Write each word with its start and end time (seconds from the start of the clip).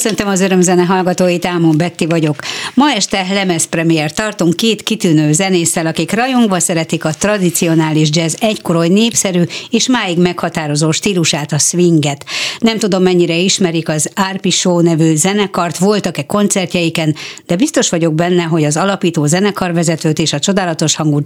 Köszöntöm 0.00 0.28
az 0.28 0.40
örömzene 0.40 0.82
hallgatóit, 0.82 1.46
Ámon 1.46 1.76
Betti 1.76 2.06
vagyok. 2.06 2.36
Ma 2.74 2.90
este 2.90 3.26
lemezpremiér 3.32 4.12
tartunk 4.12 4.56
két 4.56 4.82
kitűnő 4.82 5.32
zenésszel, 5.32 5.86
akik 5.86 6.12
rajongva 6.12 6.60
szeretik 6.60 7.04
a 7.04 7.10
tradicionális 7.18 8.08
jazz 8.12 8.34
egykor 8.40 8.86
népszerű 8.86 9.42
és 9.70 9.88
máig 9.88 10.18
meghatározó 10.18 10.90
stílusát, 10.90 11.52
a 11.52 11.58
swinget. 11.58 12.24
Nem 12.58 12.78
tudom, 12.78 13.02
mennyire 13.02 13.36
ismerik 13.36 13.88
az 13.88 14.10
Árpi 14.14 14.50
Show 14.50 14.80
nevű 14.80 15.14
zenekart, 15.14 15.78
voltak-e 15.78 16.26
koncertjeiken, 16.26 17.14
de 17.46 17.56
biztos 17.56 17.88
vagyok 17.88 18.14
benne, 18.14 18.42
hogy 18.42 18.64
az 18.64 18.76
alapító 18.76 19.26
zenekarvezetőt 19.26 20.18
és 20.18 20.32
a 20.32 20.38
csodálatos 20.38 20.96
hangú 20.96 21.20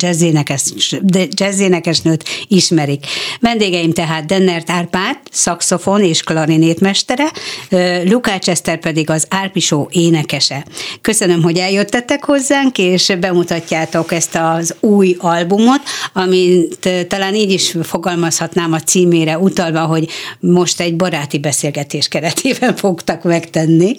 jazzénekesnőt 1.37 2.25
ismerik. 2.49 3.07
Vendégeim 3.41 3.93
tehát 3.93 4.27
Dennert 4.27 4.71
Árpát, 4.71 5.21
szakszofon 5.31 6.03
és 6.03 6.23
klarinétmestere, 6.23 7.33
Lukács 8.05 8.49
Eszter 8.65 8.81
pedig 8.81 9.11
az 9.11 9.27
Árpisó 9.29 9.89
énekese. 9.93 10.65
Köszönöm, 11.01 11.43
hogy 11.43 11.59
eljöttetek 11.59 12.25
hozzánk, 12.25 12.79
és 12.79 13.13
bemutatjátok 13.21 14.13
ezt 14.13 14.35
az 14.35 14.75
új 14.81 15.17
albumot, 15.19 15.81
amit 16.13 16.89
talán 17.09 17.35
így 17.35 17.51
is 17.51 17.77
fogalmazhatnám 17.83 18.73
a 18.73 18.81
címére 18.81 19.39
utalva, 19.39 19.81
hogy 19.81 20.09
most 20.41 20.81
egy 20.81 20.97
baráti 20.97 21.39
beszélgetés 21.39 22.09
keretében 22.09 22.77
fogtak 22.85 23.23
megtenni. 23.23 23.97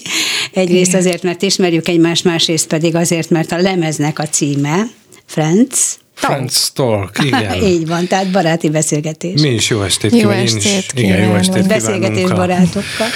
Egyrészt 0.54 0.94
azért, 0.94 1.24
mert 1.24 1.42
ismerjük 1.42 1.88
egymást, 1.88 2.24
másrészt 2.24 2.68
pedig 2.68 2.96
azért, 2.96 3.30
mert 3.30 3.52
a 3.52 3.62
lemeznek 3.62 4.20
a 4.20 4.28
címe, 4.28 4.84
Friends, 5.26 5.96
Friends 6.16 6.72
Talk, 6.74 7.12
igen. 7.24 7.64
Így 7.74 7.88
van, 7.88 8.08
tehát 8.08 8.32
baráti 8.32 8.70
beszélgetés. 8.70 9.42
Mi 9.42 9.50
is 9.50 9.70
jó 9.70 9.82
estét 9.82 10.12
jó 10.12 10.18
kívánunk. 10.18 10.48
Estét 10.48 10.92
én 10.96 11.04
is, 11.04 11.10
igen, 11.10 11.28
jó 11.28 11.36
estét 11.36 11.68
Beszélgetés 11.68 12.30
barátokkal. 12.30 13.08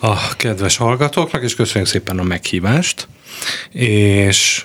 A 0.00 0.36
kedves 0.36 0.76
hallgatóknak, 0.76 1.42
és 1.42 1.54
köszönjük 1.54 1.90
szépen 1.90 2.18
a 2.18 2.22
meghívást. 2.22 3.08
És 3.72 4.64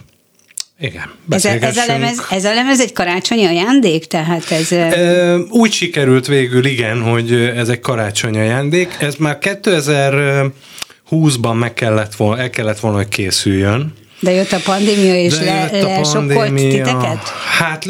igen, 0.79 1.11
ez, 1.29 1.45
ez, 1.45 1.77
a 1.77 1.85
lemez, 1.85 2.25
ez 2.29 2.45
a 2.45 2.53
lemez 2.53 2.79
egy 2.79 2.93
karácsonyi 2.93 3.45
ajándék? 3.45 4.05
Tehát 4.05 4.51
ez... 4.51 4.71
E, 4.71 5.37
úgy 5.37 5.71
sikerült 5.71 6.27
végül, 6.27 6.65
igen, 6.65 7.01
hogy 7.01 7.33
ez 7.33 7.69
egy 7.69 7.79
karácsonyi 7.79 8.37
ajándék. 8.37 8.95
Ez 8.99 9.15
már 9.15 9.37
2020-ban 9.41 11.59
meg 11.59 11.73
kellett 11.73 12.15
volna, 12.15 12.41
el 12.41 12.49
kellett 12.49 12.79
volna, 12.79 12.97
hogy 12.97 13.07
készüljön. 13.07 13.93
De 14.23 14.31
jött 14.31 14.51
a 14.51 14.59
pandémia, 14.63 15.15
és 15.15 15.39
le, 15.39 15.69
lesokkolt 15.71 16.53
titeket? 16.53 17.27
Hát 17.57 17.85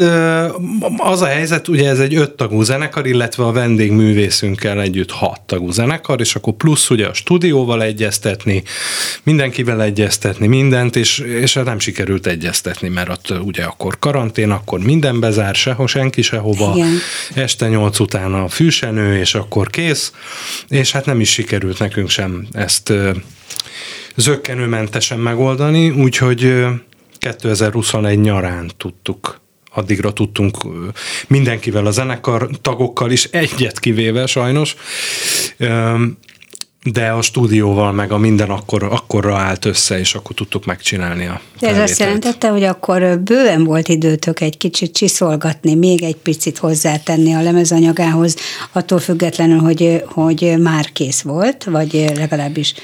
az 0.96 1.22
a 1.22 1.26
helyzet, 1.26 1.68
ugye 1.68 1.88
ez 1.88 1.98
egy 1.98 2.14
öttagú 2.14 2.62
zenekar, 2.62 3.06
illetve 3.06 3.44
a 3.44 3.52
vendégművészünkkel 3.52 4.80
együtt 4.80 5.10
hat 5.10 5.40
tagú 5.40 5.70
zenekar, 5.70 6.20
és 6.20 6.34
akkor 6.34 6.52
plusz 6.52 6.90
ugye 6.90 7.06
a 7.06 7.14
stúdióval 7.14 7.82
egyeztetni, 7.82 8.62
mindenkivel 9.22 9.82
egyeztetni 9.82 10.46
mindent, 10.46 10.96
és, 10.96 11.18
és 11.18 11.54
hát 11.54 11.64
nem 11.64 11.78
sikerült 11.78 12.26
egyeztetni, 12.26 12.88
mert 12.88 13.08
ott 13.08 13.40
ugye 13.44 13.64
akkor 13.64 13.98
karantén, 13.98 14.50
akkor 14.50 14.78
minden 14.78 15.20
bezár, 15.20 15.54
sehol, 15.54 15.86
senki 15.86 16.22
sehova, 16.22 16.72
Igen. 16.74 16.98
este 17.34 17.68
nyolc 17.68 17.98
után 17.98 18.34
a 18.34 18.48
fűsenő, 18.48 19.18
és 19.18 19.34
akkor 19.34 19.70
kész, 19.70 20.12
és 20.68 20.92
hát 20.92 21.06
nem 21.06 21.20
is 21.20 21.30
sikerült 21.30 21.78
nekünk 21.78 22.08
sem 22.08 22.46
ezt 22.52 22.92
zöggenőmentesen 24.16 25.18
megoldani, 25.18 25.90
úgyhogy 25.90 26.54
2021 27.18 28.20
nyarán 28.20 28.70
tudtuk. 28.76 29.40
Addigra 29.74 30.12
tudtunk 30.12 30.56
mindenkivel, 31.26 31.86
a 31.86 31.90
zenekar 31.90 32.48
tagokkal 32.62 33.10
is, 33.10 33.24
egyet 33.24 33.78
kivéve 33.78 34.26
sajnos, 34.26 34.76
de 36.92 37.08
a 37.08 37.22
stúdióval 37.22 37.92
meg 37.92 38.12
a 38.12 38.18
minden 38.18 38.50
akkor, 38.50 38.82
akkorra 38.82 39.36
állt 39.36 39.64
össze, 39.64 39.98
és 39.98 40.14
akkor 40.14 40.36
tudtuk 40.36 40.64
megcsinálni 40.64 41.26
a 41.26 41.40
De 41.60 41.68
ez 41.68 41.78
azt 41.78 41.98
jelentette, 41.98 42.48
hogy 42.48 42.62
akkor 42.62 43.18
bőven 43.18 43.64
volt 43.64 43.88
időtök 43.88 44.40
egy 44.40 44.56
kicsit 44.56 44.94
csiszolgatni, 44.94 45.74
még 45.74 46.02
egy 46.02 46.16
picit 46.16 46.58
hozzátenni 46.58 47.34
a 47.34 47.42
lemezanyagához, 47.42 48.36
attól 48.72 48.98
függetlenül, 48.98 49.58
hogy, 49.58 50.02
hogy 50.06 50.54
már 50.58 50.92
kész 50.92 51.20
volt, 51.20 51.64
vagy 51.64 52.12
legalábbis 52.14 52.74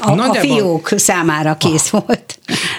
a, 0.00 0.10
a 0.10 0.34
fiók 0.34 0.90
számára 0.96 1.56
kész 1.56 1.92
ah. 1.92 2.04
volt. 2.06 2.38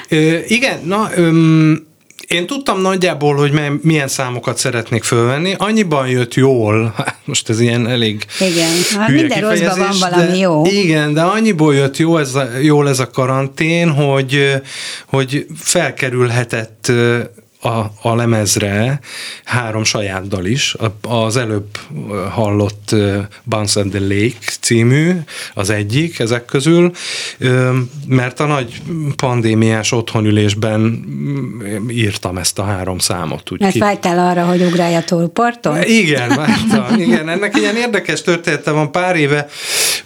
Ö, 0.09 0.37
igen, 0.47 0.79
na... 0.83 1.09
Öm, 1.15 1.91
én 2.27 2.47
tudtam 2.47 2.81
nagyjából, 2.81 3.35
hogy 3.35 3.51
milyen 3.81 4.07
számokat 4.07 4.57
szeretnék 4.57 5.03
fölvenni. 5.03 5.55
Annyiban 5.57 6.07
jött 6.07 6.33
jól, 6.33 6.95
most 7.25 7.49
ez 7.49 7.59
ilyen 7.59 7.87
elég 7.87 8.25
Igen, 8.39 8.71
hát 8.97 9.09
minden 9.09 9.41
rosszban 9.41 9.77
van 9.77 10.09
valami 10.09 10.31
de, 10.31 10.35
jó. 10.35 10.65
Igen, 10.65 11.13
de 11.13 11.21
annyiból 11.21 11.75
jött 11.75 11.97
jó 11.97 12.17
ez 12.17 12.35
a, 12.35 12.47
jól 12.61 12.89
ez 12.89 12.99
a 12.99 13.09
karantén, 13.09 13.89
hogy, 13.89 14.61
hogy 15.05 15.45
felkerülhetett 15.57 16.91
a, 17.63 17.91
a 18.01 18.15
lemezre 18.15 18.99
három 19.43 19.83
saját 19.83 20.27
dal 20.27 20.45
is. 20.45 20.75
Az 21.01 21.37
előbb 21.37 21.77
hallott 22.29 22.95
Bounce 23.43 23.79
and 23.79 23.89
the 23.89 23.99
Lake 23.99 24.37
című 24.61 25.11
az 25.53 25.69
egyik 25.69 26.19
ezek 26.19 26.45
közül, 26.45 26.91
mert 28.07 28.39
a 28.39 28.45
nagy 28.45 28.81
pandémiás 29.15 29.91
otthonülésben 29.91 30.79
mm, 30.79 31.89
írtam 31.89 32.37
ezt 32.37 32.59
a 32.59 32.63
három 32.63 32.97
számot. 32.97 33.51
Úgy 33.51 33.59
mert 33.59 33.73
ki... 33.73 33.79
vágytál 33.79 34.19
arra, 34.19 34.45
hogy 34.45 34.61
ugrálj 34.61 34.95
a 34.95 35.03
túlparton? 35.03 35.83
Igen, 36.01 36.29
vágytam. 36.35 36.99
Igen, 36.99 37.29
ennek 37.29 37.57
ilyen 37.57 37.75
érdekes 37.75 38.21
története 38.21 38.71
van. 38.71 38.91
Pár 38.91 39.15
éve, 39.15 39.47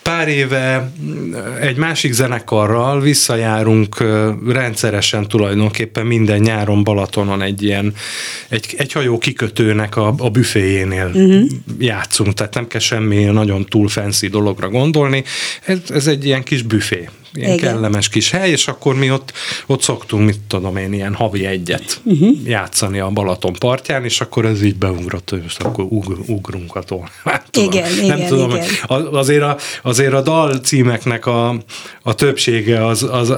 pár 0.02 0.28
éve 0.28 0.92
mm, 1.02 1.34
egy 1.62 1.78
másik 1.78 2.12
zenekarral 2.12 3.02
visszajárunk 3.02 4.04
rendszeresen 4.48 5.28
tulajdonképpen 5.28 6.06
minden 6.06 6.40
nyáron 6.40 6.84
Balatonon 6.84 7.42
egy 7.48 7.64
ilyen, 7.64 7.94
egy, 8.50 8.76
egy 8.78 8.92
hajó 8.92 9.18
kikötőnek 9.18 9.96
a, 9.96 10.14
a 10.18 10.30
büféjénél 10.30 11.12
uh-huh. 11.14 11.50
játszunk, 11.80 12.34
tehát 12.34 12.54
nem 12.54 12.68
kell 12.68 12.80
semmi 12.80 13.24
nagyon 13.24 13.66
túl 13.66 13.88
fancy 13.88 14.28
dologra 14.28 14.70
gondolni. 14.70 15.24
Ez, 15.66 15.80
ez 15.90 16.08
egy 16.08 16.26
ilyen 16.26 16.44
kis 16.44 16.62
büfé 16.62 17.10
ilyen 17.34 17.54
Igen. 17.54 17.72
kellemes 17.72 18.10
kis 18.10 18.32
hely, 18.32 18.50
és 18.50 18.68
akkor 18.68 18.96
mi 18.96 19.12
ott, 19.12 19.34
ott 19.66 19.82
szoktunk, 19.82 20.26
mit 20.26 20.40
tudom 20.48 20.78
én, 20.78 20.94
ilyen 20.94 21.14
havi 21.14 21.46
egyet 21.46 22.02
uh-huh. 22.04 22.30
játszani 22.46 23.00
a 23.00 23.10
Balaton 23.10 23.54
partján, 23.60 24.04
és 24.04 24.22
akkor 24.22 24.46
ez 24.46 24.64
így 24.64 24.76
beugrott, 24.76 25.32
és 25.46 25.56
akkor 25.58 25.86
ug, 25.90 26.18
ugrunk 26.28 26.76
a 26.76 26.82
tól. 26.82 27.10
Hát, 27.24 27.46
tudom, 27.52 27.72
igen, 27.72 27.92
nem 27.94 28.18
igen, 28.18 28.28
tudom, 28.28 28.50
igen. 28.50 28.66
Azért, 29.12 29.42
a, 29.42 29.58
azért 29.84 30.14
a 30.14 30.22
dal 30.22 30.58
címeknek 30.58 31.26
a, 31.26 31.56
a 32.04 32.16
többsége 32.16 32.86
az, 32.86 33.08
az 33.12 33.34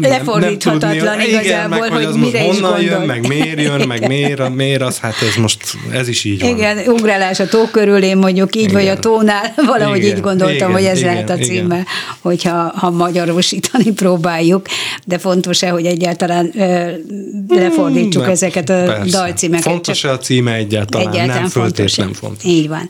lefordíthatatlan 0.00 1.04
nem 1.04 1.18
tudni, 1.18 1.32
igazából, 1.32 1.78
meg, 1.78 1.92
hogy, 1.92 2.04
hogy 2.04 2.14
mire 2.14 2.42
honnan 2.42 2.80
jön, 2.80 3.00
meg 3.00 3.26
miért 3.26 3.60
jön, 3.60 3.74
igen. 3.74 3.86
meg 3.86 4.06
miért, 4.08 4.54
miért 4.54 4.82
az, 4.82 4.98
hát 4.98 5.14
ez 5.22 5.34
most, 5.36 5.60
ez 5.92 6.08
is 6.08 6.24
így 6.24 6.40
van. 6.40 6.50
Igen, 6.50 6.78
ugrálás 6.88 7.40
a 7.40 7.46
tó 7.46 7.66
körül, 7.70 8.02
én 8.02 8.16
mondjuk 8.16 8.56
így, 8.56 8.62
igen. 8.62 8.74
vagy 8.74 8.86
a 8.86 8.98
tónál, 8.98 9.54
valahogy 9.74 9.98
igen, 9.98 10.16
így 10.16 10.22
gondoltam, 10.22 10.56
igen, 10.56 10.72
hogy 10.72 10.84
ez 10.84 10.98
igen, 10.98 11.12
lehet 11.12 11.30
a 11.30 11.36
címe, 11.36 11.74
igen. 11.74 11.86
hogyha 12.20 12.72
ha 12.76 12.90
magyarul 12.90 13.25
valósítani 13.26 13.92
próbáljuk, 14.02 14.66
de 15.04 15.18
fontos-e, 15.18 15.68
hogy 15.68 15.86
egyáltalán 15.86 16.50
ö, 16.54 16.92
lefordítsuk 17.48 18.22
hmm, 18.22 18.30
ezeket 18.30 18.68
a 18.68 18.84
persze. 18.84 19.18
dalcímeket? 19.18 19.64
Fontos-e 19.64 20.10
a 20.10 20.18
címe 20.18 20.54
egyáltalán? 20.54 21.08
egyáltalán 21.08 21.40
nem 21.40 21.48
fontos. 21.48 21.94
nem 21.94 22.12
fontos. 22.12 22.44
Így 22.44 22.68
van. 22.68 22.88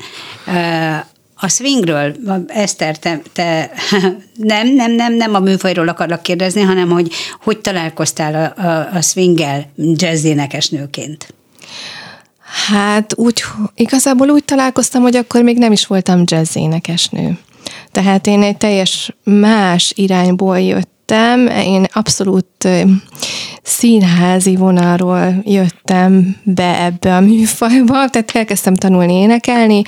A 1.38 1.48
swingről, 1.48 2.16
Eszter, 2.46 2.98
te, 2.98 3.20
te 3.32 3.70
nem, 4.36 4.74
nem, 4.74 4.92
nem, 4.92 5.14
nem 5.14 5.34
a 5.34 5.40
műfajról 5.40 5.88
akarlak 5.88 6.22
kérdezni, 6.22 6.62
hanem 6.62 6.90
hogy 6.90 7.12
hogy 7.42 7.58
találkoztál 7.58 8.54
a, 8.56 8.62
a, 8.62 8.88
a 8.96 9.00
swinggel 9.00 9.72
jazzénekes 9.76 10.68
nőként? 10.68 11.34
Hát 12.66 13.12
úgy, 13.16 13.42
igazából 13.74 14.30
úgy 14.30 14.44
találkoztam, 14.44 15.02
hogy 15.02 15.16
akkor 15.16 15.42
még 15.42 15.58
nem 15.58 15.72
is 15.72 15.86
voltam 15.86 16.22
jazzénekesnő. 16.24 17.38
Tehát 17.96 18.26
én 18.26 18.42
egy 18.42 18.56
teljes 18.56 19.16
más 19.24 19.92
irányból 19.94 20.60
jöttem, 20.60 21.46
én 21.46 21.86
abszolút 21.92 22.68
színházi 23.62 24.56
vonalról 24.56 25.42
jöttem 25.44 26.36
be 26.42 26.84
ebbe 26.84 27.16
a 27.16 27.20
műfajba, 27.30 28.08
tehát 28.08 28.30
elkezdtem 28.34 28.74
tanulni 28.74 29.12
énekelni, 29.12 29.82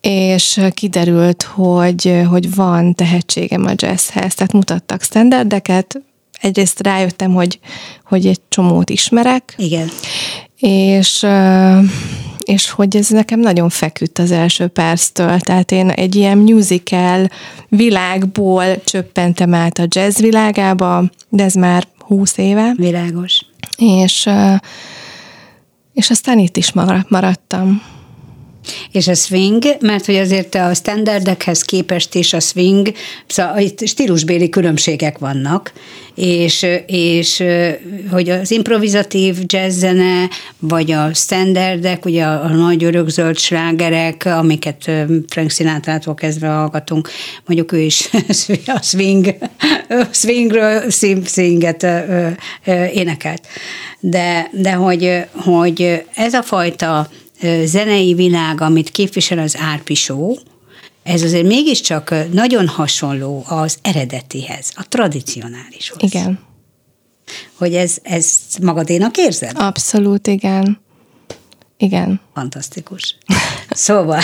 és 0.00 0.60
kiderült, 0.74 1.42
hogy, 1.42 2.22
hogy 2.30 2.54
van 2.54 2.94
tehetségem 2.94 3.64
a 3.64 3.72
jazzhez, 3.74 4.34
tehát 4.34 4.52
mutattak 4.52 5.02
standardeket, 5.02 6.00
egyrészt 6.40 6.82
rájöttem, 6.82 7.32
hogy, 7.32 7.58
hogy 8.04 8.26
egy 8.26 8.40
csomót 8.48 8.90
ismerek. 8.90 9.54
Igen. 9.56 9.88
És 10.56 11.26
és 12.48 12.70
hogy 12.70 12.96
ez 12.96 13.08
nekem 13.08 13.40
nagyon 13.40 13.68
feküdt 13.68 14.18
az 14.18 14.30
első 14.30 14.66
perctől, 14.66 15.38
tehát 15.38 15.72
én 15.72 15.90
egy 15.90 16.14
ilyen 16.14 16.38
musical 16.38 17.28
világból 17.68 18.84
csöppentem 18.84 19.54
át 19.54 19.78
a 19.78 19.86
jazz 19.88 20.20
világába, 20.20 21.04
de 21.28 21.44
ez 21.44 21.54
már 21.54 21.86
húsz 21.98 22.38
éve. 22.38 22.72
Világos. 22.76 23.44
És, 23.76 24.28
és 25.92 26.10
aztán 26.10 26.38
itt 26.38 26.56
is 26.56 26.72
maradtam. 27.08 27.82
És 28.98 29.08
a 29.08 29.14
swing, 29.14 29.64
mert 29.80 30.06
hogy 30.06 30.14
azért 30.14 30.54
a 30.54 30.74
standardekhez 30.74 31.62
képest 31.62 32.14
is 32.14 32.32
a 32.32 32.40
swing, 32.40 32.92
szóval 33.26 33.58
itt 33.58 33.86
stílusbéli 33.86 34.48
különbségek 34.48 35.18
vannak, 35.18 35.72
és, 36.14 36.66
és 36.86 37.44
hogy 38.10 38.28
az 38.28 38.50
improvizatív 38.50 39.36
jazzzene, 39.46 40.28
vagy 40.58 40.90
a 40.90 41.14
standardek, 41.14 42.04
ugye 42.04 42.24
a, 42.24 42.44
a 42.44 42.48
nagy 42.48 42.84
örökzöld 42.84 43.38
slágerek, 43.38 44.24
amiket 44.24 44.90
Frank 45.28 45.50
Sinatra-tól 45.50 46.14
kezdve 46.14 46.48
hallgatunk, 46.48 47.10
mondjuk 47.46 47.72
ő 47.72 47.80
is 47.80 48.10
a 48.66 48.82
swing, 48.82 49.34
swingről 50.10 50.90
swinget 51.24 51.86
énekelt. 52.92 53.46
De, 54.00 54.50
de 54.52 54.72
hogy, 54.72 55.24
hogy 55.32 56.04
ez 56.14 56.34
a 56.34 56.42
fajta 56.42 57.08
zenei 57.64 58.14
világ, 58.14 58.60
amit 58.60 58.90
képvisel 58.90 59.38
az 59.38 59.56
árpisó, 59.58 60.38
ez 61.02 61.22
azért 61.22 61.46
mégiscsak 61.46 62.14
nagyon 62.32 62.68
hasonló 62.68 63.44
az 63.46 63.78
eredetihez, 63.82 64.72
a 64.74 64.84
tradicionálishoz. 64.88 66.02
Igen. 66.02 66.38
Hogy 67.54 67.74
ez, 67.74 67.96
ez 68.02 68.40
magadénak 68.62 69.16
érzed? 69.16 69.52
Abszolút, 69.54 70.26
igen. 70.26 70.80
Igen. 71.76 72.20
Fantasztikus. 72.34 73.16
Szóval, 73.78 74.20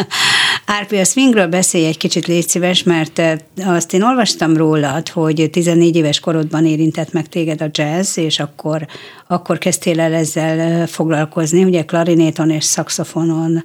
Árpi, 0.66 0.98
a 0.98 1.04
swingről 1.04 1.46
beszélj 1.46 1.86
egy 1.86 1.96
kicsit, 1.96 2.26
légy 2.26 2.48
szíves, 2.48 2.82
mert 2.82 3.22
azt 3.64 3.94
én 3.94 4.02
olvastam 4.02 4.56
rólad, 4.56 5.08
hogy 5.08 5.48
14 5.52 5.96
éves 5.96 6.20
korodban 6.20 6.66
érintett 6.66 7.12
meg 7.12 7.28
téged 7.28 7.62
a 7.62 7.70
jazz, 7.70 8.18
és 8.18 8.38
akkor, 8.40 8.86
akkor 9.26 9.58
kezdtél 9.58 10.00
el 10.00 10.14
ezzel 10.14 10.86
foglalkozni, 10.86 11.64
ugye 11.64 11.84
klarinéton 11.84 12.50
és 12.50 12.64
szakszofonon 12.64 13.64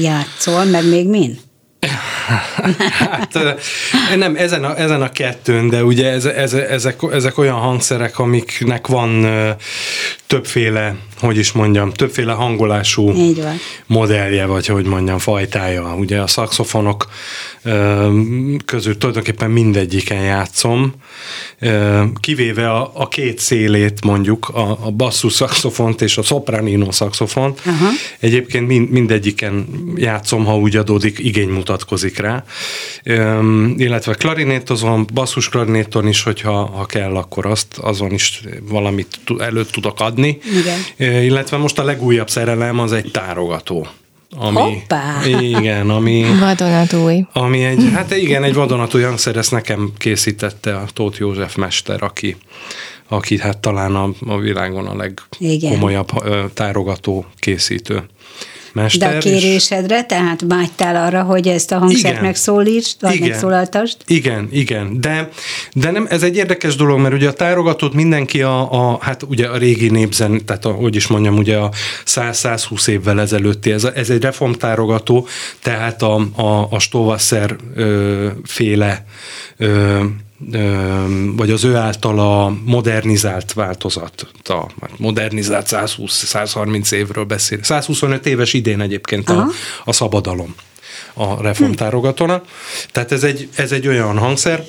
játszol, 0.00 0.64
meg 0.64 0.88
még 0.88 1.08
mind? 1.08 1.38
Hát 2.98 3.38
nem, 4.16 4.36
ezen 4.36 4.64
a, 4.64 4.78
ezen 4.78 5.02
a 5.02 5.10
kettőn, 5.10 5.68
de 5.68 5.84
ugye 5.84 6.10
ez, 6.10 6.24
ez, 6.24 6.52
ezek, 6.54 7.00
ezek 7.12 7.38
olyan 7.38 7.58
hangszerek, 7.58 8.18
amiknek 8.18 8.86
van 8.86 9.26
többféle, 10.26 10.96
hogy 11.18 11.36
is 11.36 11.52
mondjam, 11.52 11.92
többféle 11.92 12.32
hangolású 12.32 13.12
modellje, 13.86 14.46
vagy 14.46 14.66
hogy 14.66 14.84
mondjam, 14.84 15.18
fajtája. 15.18 15.94
Ugye 15.94 16.20
a 16.20 16.26
szakszofonok 16.26 17.08
közül 18.64 18.98
tulajdonképpen 18.98 19.50
mindegyiken 19.50 20.22
játszom, 20.22 20.94
kivéve 22.20 22.70
a, 22.70 22.90
a 22.94 23.08
két 23.08 23.38
szélét 23.38 24.04
mondjuk, 24.04 24.48
a, 24.48 24.78
a 24.86 24.90
basszus 24.90 25.32
szakszofont 25.32 26.00
és 26.00 26.18
a 26.18 26.22
sopranino 26.22 26.92
szakszofont. 26.92 27.60
Aha. 27.66 27.88
Egyébként 28.18 28.66
mind, 28.66 28.90
mindegyiken 28.90 29.66
játszom, 29.96 30.44
ha 30.44 30.56
úgy 30.56 30.76
adódik, 30.76 31.18
igény 31.18 31.48
mutatkozik 31.72 32.18
rá. 32.18 32.44
Illetve 33.76 34.14
klarinétozom, 34.14 35.06
basszus 35.12 35.48
klarinéton 35.48 36.06
is, 36.06 36.22
hogyha 36.22 36.66
ha 36.66 36.86
kell, 36.86 37.16
akkor 37.16 37.46
azt 37.46 37.78
azon 37.78 38.12
is 38.12 38.42
valamit 38.62 39.18
előtt 39.38 39.70
tudok 39.70 40.00
adni. 40.00 40.38
Igen. 40.60 41.22
Illetve 41.22 41.56
most 41.56 41.78
a 41.78 41.84
legújabb 41.84 42.30
szerelem 42.30 42.78
az 42.78 42.92
egy 42.92 43.10
tárogató. 43.10 43.86
Ami, 44.36 44.56
Hoppá! 44.56 45.20
Igen, 45.40 45.90
ami... 45.90 46.24
Vadonatúj. 46.40 47.24
Ami 47.32 47.64
egy, 47.64 47.90
hát 47.94 48.16
igen, 48.16 48.44
egy 48.44 48.54
vadonatúj 48.54 49.02
hangszer, 49.02 49.36
ezt 49.36 49.50
nekem 49.50 49.92
készítette 49.96 50.76
a 50.76 50.84
Tóth 50.92 51.20
József 51.20 51.54
mester, 51.54 52.02
aki, 52.02 52.36
aki 53.08 53.38
hát 53.38 53.58
talán 53.58 53.94
a, 53.94 54.10
a 54.26 54.38
világon 54.38 54.86
a 54.86 54.96
legkomolyabb 54.96 56.10
igen. 56.24 56.50
tárogató 56.54 57.26
készítő 57.36 58.02
mester. 58.72 59.10
De 59.10 59.16
a 59.16 59.20
kérésedre, 59.20 60.04
tehát 60.04 60.44
vágytál 60.48 60.96
arra, 60.96 61.22
hogy 61.22 61.48
ezt 61.48 61.72
a 61.72 61.78
hangszert 61.78 62.12
igen, 62.12 62.24
megszólítsd, 62.24 62.96
vagy 63.00 63.14
igen, 63.14 63.28
megszólaltasd? 63.28 63.96
Igen, 64.06 64.48
igen, 64.50 65.00
de, 65.00 65.28
de 65.72 65.90
nem, 65.90 66.06
ez 66.10 66.22
egy 66.22 66.36
érdekes 66.36 66.76
dolog, 66.76 66.98
mert 66.98 67.14
ugye 67.14 67.28
a 67.28 67.32
tárogatót 67.32 67.92
mindenki 67.92 68.42
a, 68.42 68.72
a 68.72 68.98
hát 69.00 69.22
ugye 69.22 69.46
a 69.46 69.56
régi 69.56 69.88
népzen, 69.88 70.44
tehát 70.44 70.64
a, 70.64 70.70
hogy 70.70 70.96
is 70.96 71.06
mondjam, 71.06 71.36
ugye 71.36 71.56
a 71.56 71.70
100-120 72.06 72.88
évvel 72.88 73.20
ezelőtti, 73.20 73.72
ez, 73.72 73.84
ez 73.84 74.10
egy 74.10 74.22
reformtárogató, 74.22 75.26
tehát 75.62 76.02
a, 76.02 76.14
a, 76.34 76.66
a 76.70 76.78
Stovasser 76.78 77.56
ö, 77.74 78.28
féle 78.44 79.04
ö, 79.62 80.04
vagy 81.36 81.50
az 81.50 81.64
ő 81.64 81.76
általa 81.76 82.56
modernizált 82.64 83.52
változat, 83.52 84.26
a 84.44 84.66
modernizált 84.96 85.66
120-130 85.70 86.92
évről 86.92 87.24
beszél. 87.24 87.58
125 87.62 88.26
éves 88.26 88.52
idén 88.52 88.80
egyébként 88.80 89.30
a, 89.30 89.48
a 89.84 89.92
szabadalom 89.92 90.54
a 91.14 91.42
reformtárogatónak. 91.42 92.44
Tehát 92.92 93.12
ez 93.12 93.24
egy, 93.24 93.48
ez 93.54 93.72
egy 93.72 93.88
olyan 93.88 94.18
hangszer, 94.18 94.64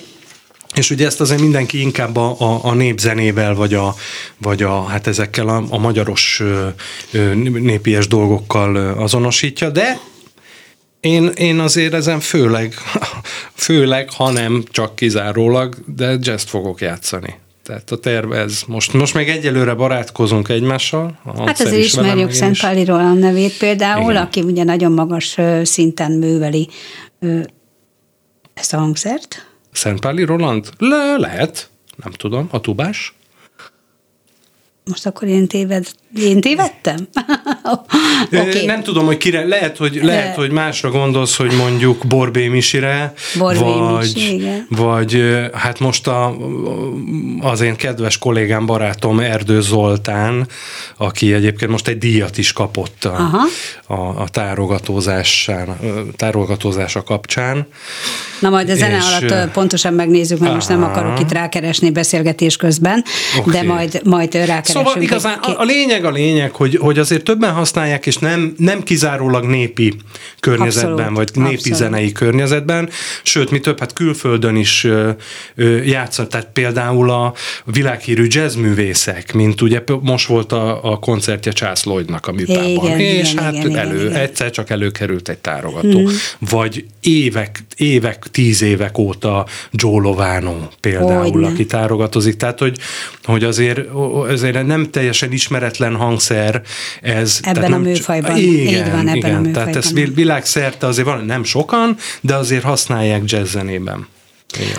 és 0.73 0.89
ugye 0.89 1.05
ezt 1.05 1.21
azért 1.21 1.41
mindenki 1.41 1.81
inkább 1.81 2.17
a, 2.17 2.35
a, 2.39 2.59
a 2.63 2.73
népzenével, 2.73 3.55
vagy 3.55 3.73
a, 3.73 3.95
vagy 4.37 4.63
a, 4.63 4.83
hát 4.83 5.07
ezekkel 5.07 5.47
a, 5.47 5.63
a 5.69 5.77
magyaros 5.77 6.41
népies 7.41 8.07
dolgokkal 8.07 8.75
azonosítja, 8.75 9.69
de 9.69 9.99
én, 11.03 11.27
én 11.27 11.59
azért 11.59 11.93
ezen 11.93 12.19
főleg, 12.19 12.73
főleg, 13.53 14.11
ha 14.11 14.31
nem 14.31 14.63
csak 14.71 14.95
kizárólag, 14.95 15.75
de 15.95 16.17
jazz 16.19 16.43
fogok 16.43 16.81
játszani. 16.81 17.35
Tehát 17.63 17.91
a 17.91 17.97
terv 17.97 18.31
ez. 18.31 18.61
Most, 18.67 18.93
most 18.93 19.13
még 19.13 19.29
egyelőre 19.29 19.73
barátkozunk 19.73 20.49
egymással. 20.49 21.19
Hát 21.45 21.59
azért 21.59 21.83
ismerjük 21.83 22.31
Szent 22.31 22.59
Páli 22.59 22.85
Roland 22.85 23.19
nevét 23.19 23.57
például, 23.57 24.11
Igen. 24.11 24.23
aki 24.23 24.41
ugye 24.41 24.63
nagyon 24.63 24.91
magas 24.91 25.37
szinten 25.63 26.11
műveli 26.11 26.69
ezt 28.53 28.73
a 28.73 28.77
hangszert. 28.77 29.47
Szent 29.71 29.99
Páli 29.99 30.23
Roland? 30.23 30.69
Le, 30.77 31.17
lehet. 31.17 31.69
Nem 32.03 32.11
tudom. 32.11 32.47
A 32.51 32.61
tubás? 32.61 33.15
Most 34.85 35.05
akkor 35.05 35.27
én, 35.27 35.47
téved, 35.47 35.87
én 36.15 36.41
tévedtem? 36.41 37.07
okay. 38.31 38.65
Nem 38.65 38.83
tudom, 38.83 39.05
hogy 39.05 39.17
kire, 39.17 39.45
lehet, 39.45 39.77
hogy, 39.77 39.99
lehet, 40.03 40.35
hogy 40.35 40.51
másra 40.51 40.89
gondolsz, 40.89 41.35
hogy 41.35 41.51
mondjuk 41.51 42.05
Borbé 42.07 42.47
Misire, 42.47 43.13
Borbé 43.37 43.59
vagy, 43.59 44.11
Misi, 44.13 44.33
igen. 44.33 44.67
vagy 44.69 45.23
hát 45.53 45.79
most 45.79 46.07
a, 46.07 46.35
az 47.39 47.61
én 47.61 47.75
kedves 47.75 48.17
kollégám, 48.17 48.65
barátom 48.65 49.19
Erdő 49.19 49.61
Zoltán, 49.61 50.47
aki 50.97 51.33
egyébként 51.33 51.71
most 51.71 51.87
egy 51.87 51.97
díjat 51.97 52.37
is 52.37 52.53
kapott 52.53 53.03
a, 53.03 53.29
a, 53.87 54.21
a 54.21 54.27
tárogatózása 56.15 57.03
kapcsán. 57.03 57.67
Na 58.39 58.49
majd 58.49 58.69
a 58.69 58.75
zene 58.75 58.97
és, 58.97 59.03
alatt 59.03 59.51
pontosan 59.51 59.93
megnézzük, 59.93 60.37
mert 60.37 60.49
aha. 60.49 60.55
most 60.55 60.69
nem 60.69 60.83
akarok 60.83 61.19
itt 61.19 61.31
rákeresni 61.31 61.91
beszélgetés 61.91 62.55
közben, 62.55 63.03
okay. 63.37 63.53
de 63.53 63.63
majd, 63.67 64.01
majd 64.03 64.33
rákeresünk. 64.33 64.85
Szóval 64.85 65.01
igazán 65.01 65.37
a, 65.37 65.59
a 65.59 65.63
lényeg 65.63 66.02
lényeg, 66.11 66.55
hogy, 66.55 66.75
hogy 66.75 66.99
azért 66.99 67.23
többen 67.23 67.53
használják, 67.53 68.05
és 68.05 68.17
nem, 68.17 68.53
nem 68.57 68.83
kizárólag 68.83 69.45
népi 69.45 69.93
környezetben, 70.43 70.91
abszolút, 70.91 71.15
vagy 71.15 71.43
népi 71.43 71.55
abszolút. 71.55 71.77
zenei 71.77 72.11
környezetben, 72.11 72.89
sőt, 73.23 73.51
mi 73.51 73.59
több, 73.59 73.79
hát 73.79 73.93
külföldön 73.93 74.55
is 74.55 74.87
játszott, 75.85 76.29
tehát 76.29 76.47
például 76.53 77.09
a 77.09 77.33
világhírű 77.65 78.25
jazzművészek, 78.27 79.33
mint 79.33 79.61
ugye 79.61 79.83
most 80.01 80.27
volt 80.27 80.51
a, 80.51 80.91
a 80.91 80.99
koncertje 80.99 81.51
Charles 81.51 81.83
Lloydnak 81.83 82.27
a 82.27 82.31
műpában, 82.31 82.99
és 82.99 83.31
igen, 83.31 83.43
hát 83.43 83.53
igen, 83.53 83.77
elő, 83.77 84.05
igen, 84.05 84.15
egyszer 84.15 84.49
csak 84.49 84.69
előkerült 84.69 85.29
egy 85.29 85.37
tárogató. 85.37 85.99
Hmm. 85.99 86.15
Vagy 86.39 86.85
évek, 87.01 87.63
évek, 87.75 88.25
tíz 88.31 88.61
évek 88.61 88.97
óta 88.97 89.45
Joe 89.71 90.01
Lovano 90.01 90.55
például, 90.79 91.31
Hogyne. 91.31 91.47
aki 91.47 91.65
tárogatozik, 91.65 92.35
tehát 92.35 92.59
hogy, 92.59 92.77
hogy 93.23 93.43
azért, 93.43 93.79
azért 94.27 94.65
nem 94.65 94.89
teljesen 94.91 95.31
ismeretlen 95.31 95.95
hangszer 95.95 96.61
ez. 97.01 97.39
Ebben 97.41 97.63
tehát 97.63 97.77
a 97.77 97.81
műfajban. 97.81 98.37
Igen, 98.37 98.85
Így 98.85 98.91
van, 98.91 98.99
ebben 98.99 99.15
igen, 99.15 99.35
a 99.35 99.39
műfajban. 99.39 99.51
Tehát 99.51 99.75
ezt 99.75 99.93
világszerte 100.33 100.87
azért 100.87 101.07
van, 101.07 101.25
nem 101.25 101.43
sokan, 101.43 101.97
de 102.21 102.35
azért 102.35 102.63
használják 102.63 103.21
jazzzenében. 103.25 104.07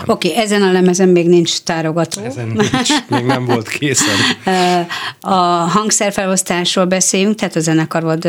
Oké, 0.05 0.29
okay, 0.29 0.43
ezen 0.43 0.61
a 0.61 0.71
lemezen 0.71 1.09
még 1.09 1.27
nincs 1.27 1.57
tárogató. 1.59 2.21
Ezen 2.21 2.47
nincs, 2.47 2.89
még 3.07 3.23
nem 3.25 3.45
volt 3.45 3.67
készen. 3.67 4.15
a 5.19 5.35
hangszerfelosztásról 5.69 6.85
beszéljünk, 6.85 7.35
tehát 7.35 7.55
a 7.55 7.59
zenekar 7.59 8.03
volt 8.03 8.27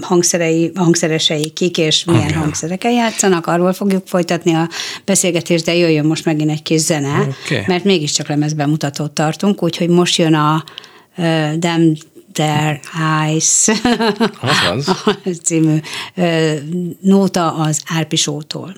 hangszerei, 0.00 0.72
hangszeresei 0.74 1.50
kik, 1.50 1.78
és 1.78 2.04
milyen 2.04 2.22
okay. 2.22 2.32
hangszerekkel 2.32 2.90
játszanak, 2.90 3.46
arról 3.46 3.72
fogjuk 3.72 4.06
folytatni 4.06 4.54
a 4.54 4.68
beszélgetést, 5.04 5.64
de 5.64 5.74
jöjjön 5.74 6.06
most 6.06 6.24
megint 6.24 6.50
egy 6.50 6.62
kis 6.62 6.80
zene, 6.80 7.28
okay. 7.44 7.62
mert 7.66 7.84
mégiscsak 7.84 8.28
lemezbemutatót 8.28 9.12
tartunk, 9.12 9.62
úgyhogy 9.62 9.88
most 9.88 10.18
jön 10.18 10.34
a 10.34 10.64
uh, 11.16 11.52
Damn 12.36 12.56
Their 12.56 12.80
Eyes 12.94 13.68
című 15.44 15.80
nóta 17.00 17.54
az 17.54 17.82
Árpisótól. 17.86 18.76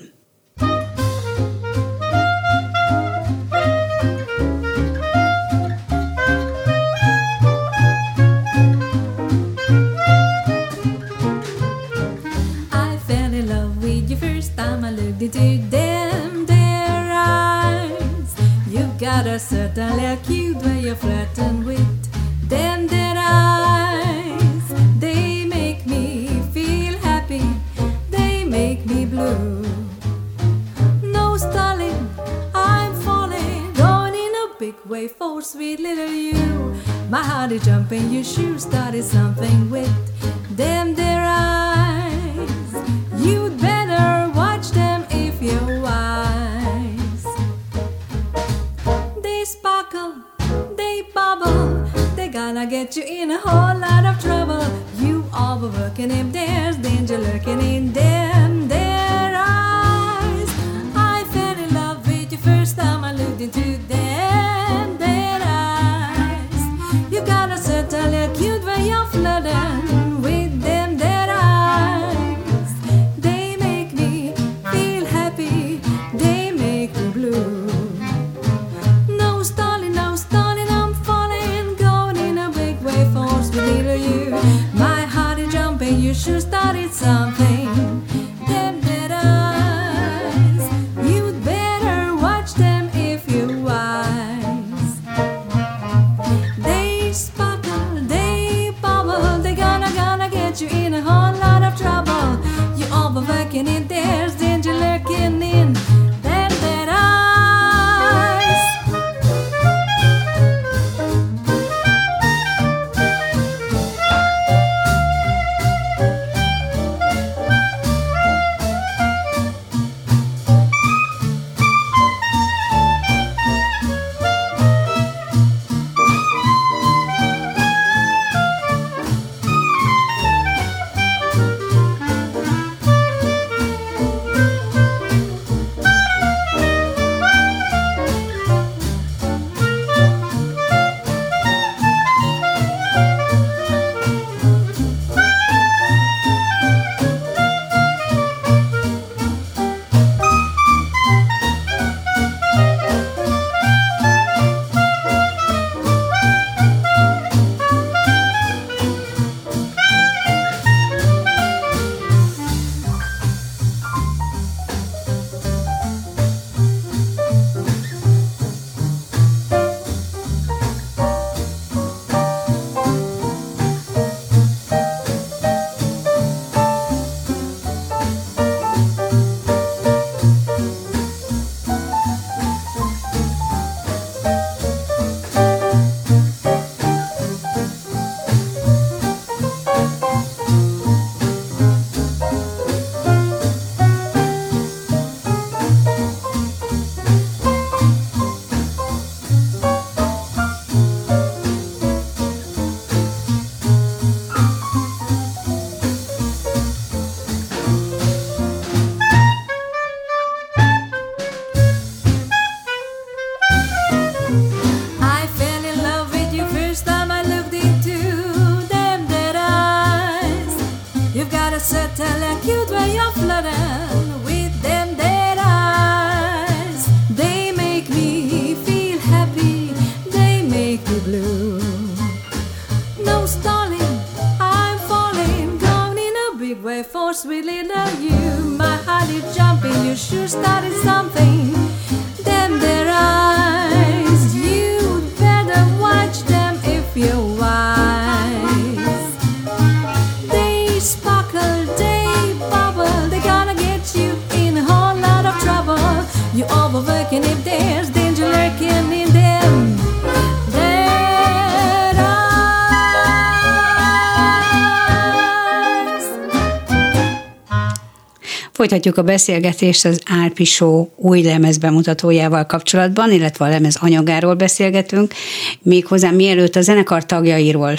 Folytatjuk 268.69 268.97
a 268.97 269.11
beszélgetést 269.11 269.85
az 269.85 270.01
Árpisó 270.05 270.91
új 270.95 271.21
lemez 271.21 271.57
bemutatójával 271.57 272.45
kapcsolatban, 272.45 273.11
illetve 273.11 273.45
a 273.45 273.49
lemez 273.49 273.75
anyagáról 273.79 274.33
beszélgetünk. 274.33 275.13
Méghozzá 275.61 276.09
mielőtt 276.09 276.55
a 276.55 276.61
zenekar 276.61 277.05
tagjairól 277.05 277.73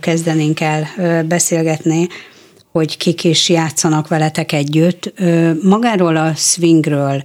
kezdenénk 0.00 0.60
el 0.60 0.88
beszélgetni, 1.28 2.08
hogy 2.72 2.96
kik 2.96 3.24
is 3.24 3.48
játszanak 3.48 4.08
veletek 4.08 4.52
együtt. 4.52 5.12
Magáról 5.62 6.16
a 6.16 6.32
swingről 6.34 7.22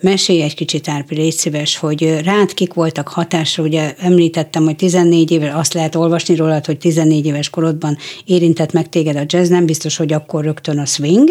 Mesélj 0.00 0.42
egy 0.42 0.54
kicsit, 0.54 0.88
Árpi, 0.88 1.14
légy 1.14 1.32
szíves, 1.32 1.76
hogy 1.76 2.20
rád 2.24 2.54
kik 2.54 2.72
voltak 2.72 3.08
hatásra, 3.08 3.62
ugye 3.62 3.94
említettem, 3.98 4.64
hogy 4.64 4.76
14 4.76 5.30
éve, 5.30 5.54
azt 5.54 5.74
lehet 5.74 5.94
olvasni 5.94 6.36
rólad, 6.36 6.66
hogy 6.66 6.78
14 6.78 7.26
éves 7.26 7.50
korodban 7.50 7.96
érintett 8.24 8.72
meg 8.72 8.88
téged 8.88 9.16
a 9.16 9.24
jazz, 9.26 9.48
nem 9.48 9.66
biztos, 9.66 9.96
hogy 9.96 10.12
akkor 10.12 10.44
rögtön 10.44 10.78
a 10.78 10.84
swing, 10.84 11.30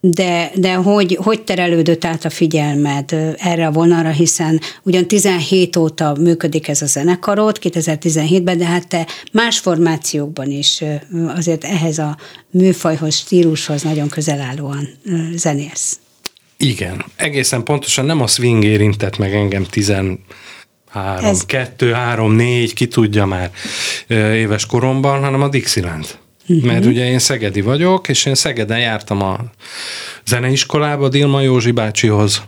de, 0.00 0.50
de 0.54 0.74
hogy, 0.74 1.18
hogy 1.22 1.42
terelődött 1.42 2.04
át 2.04 2.24
a 2.24 2.30
figyelmed 2.30 3.12
erre 3.36 3.66
a 3.66 3.70
vonalra, 3.70 4.10
hiszen 4.10 4.60
ugyan 4.82 5.06
17 5.06 5.76
óta 5.76 6.16
működik 6.20 6.68
ez 6.68 6.82
a 6.82 6.86
zenekarod, 6.86 7.58
2017-ben, 7.62 8.58
de 8.58 8.66
hát 8.66 8.88
te 8.88 9.06
más 9.32 9.58
formációkban 9.58 10.50
is 10.50 10.84
azért 11.36 11.64
ehhez 11.64 11.98
a 11.98 12.16
műfajhoz, 12.50 13.14
stílushoz 13.14 13.82
nagyon 13.82 14.08
közel 14.08 14.40
állóan 14.40 14.88
zenélsz. 15.34 15.98
Igen, 16.56 17.04
egészen 17.16 17.62
pontosan 17.62 18.04
nem 18.04 18.20
a 18.20 18.26
swing 18.26 18.64
érintett 18.64 19.18
meg 19.18 19.34
engem 19.34 19.66
három, 20.88 21.24
Ez- 21.24 21.46
kettő, 21.46 21.92
három, 21.92 22.32
négy, 22.32 22.74
ki 22.74 22.86
tudja 22.86 23.26
már 23.26 23.50
éves 24.08 24.66
koromban, 24.66 25.20
hanem 25.20 25.42
a 25.42 25.48
Dixieland. 25.48 26.18
Uh-huh. 26.48 26.66
Mert 26.66 26.84
ugye 26.84 27.08
én 27.10 27.18
szegedi 27.18 27.60
vagyok, 27.60 28.08
és 28.08 28.24
én 28.24 28.34
Szegeden 28.34 28.78
jártam 28.78 29.22
a 29.22 29.38
zeneiskolába 30.26 31.08
Dilma 31.08 31.40
Józsi 31.40 31.70
bácsihoz 31.70 32.42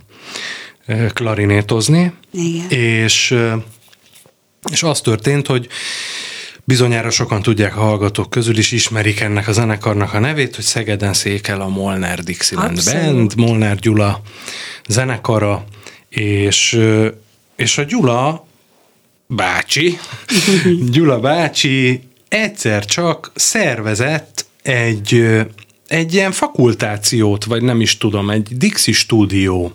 klarinétozni, 1.12 2.12
Igen. 2.32 2.68
és, 2.68 3.34
és 4.70 4.82
az 4.82 5.00
történt, 5.00 5.46
hogy 5.46 5.68
bizonyára 6.64 7.10
sokan 7.10 7.42
tudják 7.42 7.76
a 7.76 7.80
hallgatók 7.80 8.30
közül 8.30 8.58
is 8.58 8.72
ismerik 8.72 9.20
ennek 9.20 9.48
a 9.48 9.52
zenekarnak 9.52 10.14
a 10.14 10.18
nevét, 10.18 10.54
hogy 10.54 10.64
Szegeden 10.64 11.12
székel 11.12 11.60
a 11.60 11.68
Molnár 11.68 12.22
Dixieland. 12.22 12.80
Band, 12.84 13.36
Molnár 13.36 13.76
Gyula 13.76 14.22
zenekara, 14.88 15.64
és, 16.08 16.80
és 17.56 17.78
a 17.78 17.82
Gyula 17.82 18.46
bácsi, 19.26 19.98
Gyula 20.94 21.20
bácsi 21.20 22.00
egyszer 22.30 22.84
csak 22.84 23.30
szervezett 23.34 24.46
egy, 24.62 25.26
egy 25.86 26.14
ilyen 26.14 26.32
fakultációt, 26.32 27.44
vagy 27.44 27.62
nem 27.62 27.80
is 27.80 27.98
tudom, 27.98 28.30
egy 28.30 28.56
Dixi 28.56 28.92
stúdió 28.92 29.72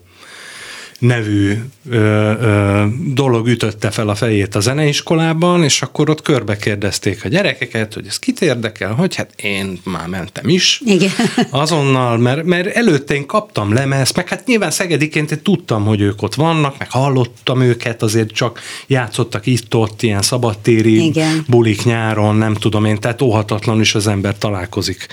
nevű 0.99 1.57
ö, 1.89 1.95
ö, 1.95 2.85
dolog 3.13 3.47
ütötte 3.47 3.89
fel 3.89 4.09
a 4.09 4.15
fejét 4.15 4.55
a 4.55 4.59
zeneiskolában, 4.59 5.63
és 5.63 5.81
akkor 5.81 6.09
ott 6.09 6.21
körbe 6.21 6.57
kérdezték 6.57 7.25
a 7.25 7.27
gyerekeket, 7.27 7.93
hogy 7.93 8.07
ez 8.07 8.19
kit 8.19 8.41
érdekel, 8.41 8.93
hogy 8.93 9.15
hát 9.15 9.29
én 9.41 9.79
már 9.83 10.07
mentem 10.07 10.49
is. 10.49 10.81
Igen. 10.85 11.11
Azonnal, 11.49 12.17
mert, 12.17 12.43
mert 12.43 12.75
előtte 12.75 13.13
én 13.13 13.25
kaptam 13.25 13.73
lemezt, 13.73 14.15
meg 14.15 14.27
hát 14.27 14.45
nyilván 14.45 14.71
Szegediként 14.71 15.31
én 15.31 15.41
tudtam, 15.41 15.85
hogy 15.85 16.01
ők 16.01 16.21
ott 16.21 16.35
vannak, 16.35 16.77
meg 16.77 16.91
hallottam 16.91 17.61
őket, 17.61 18.01
azért 18.01 18.31
csak 18.31 18.59
játszottak 18.87 19.45
itt-ott 19.45 20.01
ilyen 20.01 20.21
szabadtéri 20.21 21.05
Igen. 21.05 21.45
bulik 21.47 21.83
nyáron, 21.83 22.35
nem 22.35 22.53
tudom 22.53 22.85
én, 22.85 22.99
tehát 22.99 23.21
óhatatlan 23.21 23.79
is 23.79 23.95
az 23.95 24.07
ember 24.07 24.37
találkozik 24.37 25.07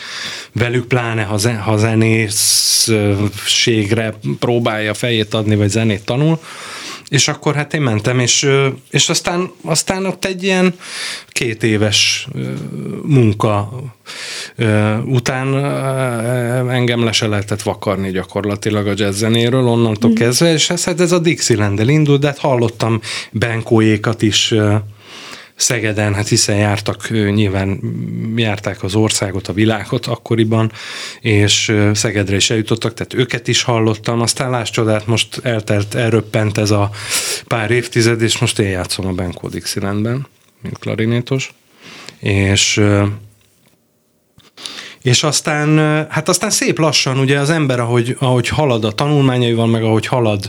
velük, 0.53 0.87
pláne 0.87 1.23
ha, 1.23 1.37
zen, 1.37 1.59
ha 1.59 1.77
zenészségre 1.77 2.95
próbálja 4.38 4.95
fejét 4.95 5.35
adni, 5.35 5.57
vagy 5.57 5.72
zenét 5.73 6.05
tanul, 6.05 6.39
és 7.09 7.29
akkor 7.29 7.55
hát 7.55 7.75
én 7.75 7.81
mentem, 7.81 8.19
és, 8.19 8.49
és 8.91 9.09
aztán, 9.09 9.51
aztán 9.65 10.07
ott 10.07 10.25
egy 10.25 10.43
ilyen 10.43 10.75
két 11.29 11.63
éves 11.63 12.29
munka 13.03 13.73
után 15.05 15.55
engem 16.71 17.05
le 17.05 17.13
se 17.13 17.27
lehetett 17.27 17.63
vakarni 17.63 18.11
gyakorlatilag 18.11 18.87
a 18.87 18.93
jazz 18.97 19.19
zenéről 19.19 19.67
onnantól 19.67 20.11
mm. 20.11 20.15
kezdve, 20.15 20.53
és 20.53 20.71
ez, 20.71 20.85
hát 20.85 21.01
ez 21.01 21.13
a 21.13 21.19
dixieland 21.19 21.89
indult, 21.89 22.21
de 22.21 22.27
hát 22.27 22.39
hallottam 22.39 23.01
Benkóékat 23.31 24.23
is 24.23 24.55
Szegeden, 25.55 26.15
hát 26.15 26.29
hiszen 26.29 26.57
jártak, 26.57 27.11
nyilván 27.11 27.81
járták 28.37 28.83
az 28.83 28.95
országot, 28.95 29.49
a 29.49 29.53
világot 29.53 30.07
akkoriban, 30.07 30.73
és 31.21 31.75
Szegedre 31.95 32.37
is 32.37 32.51
eljutottak, 32.51 32.95
tehát 32.95 33.15
őket 33.15 33.49
is 33.49 33.62
hallottam, 33.62 34.21
aztán 34.21 34.51
láss 34.51 34.71
csodát, 34.71 35.07
most 35.07 35.41
eltelt, 35.43 35.95
elröppent 35.95 36.59
ez 36.59 36.71
a 36.71 36.91
pár 37.47 37.71
évtized, 37.71 38.23
és 38.23 38.38
most 38.38 38.59
én 38.59 38.69
játszom 38.69 39.07
a 39.07 39.12
Benko 39.12 39.49
Dixielandben, 39.49 40.27
mint 40.62 40.79
klarinétos, 40.79 41.53
és 42.19 42.81
és 45.03 45.23
aztán, 45.23 45.77
hát 46.09 46.29
aztán 46.29 46.51
szép 46.51 46.79
lassan 46.79 47.19
ugye 47.19 47.38
az 47.38 47.51
ember, 47.51 47.81
ahogy, 47.81 48.17
ahogy 48.19 48.49
halad 48.49 48.85
a 48.85 48.93
tanulmányaival, 48.93 49.67
meg 49.67 49.83
ahogy 49.83 50.07
halad 50.07 50.49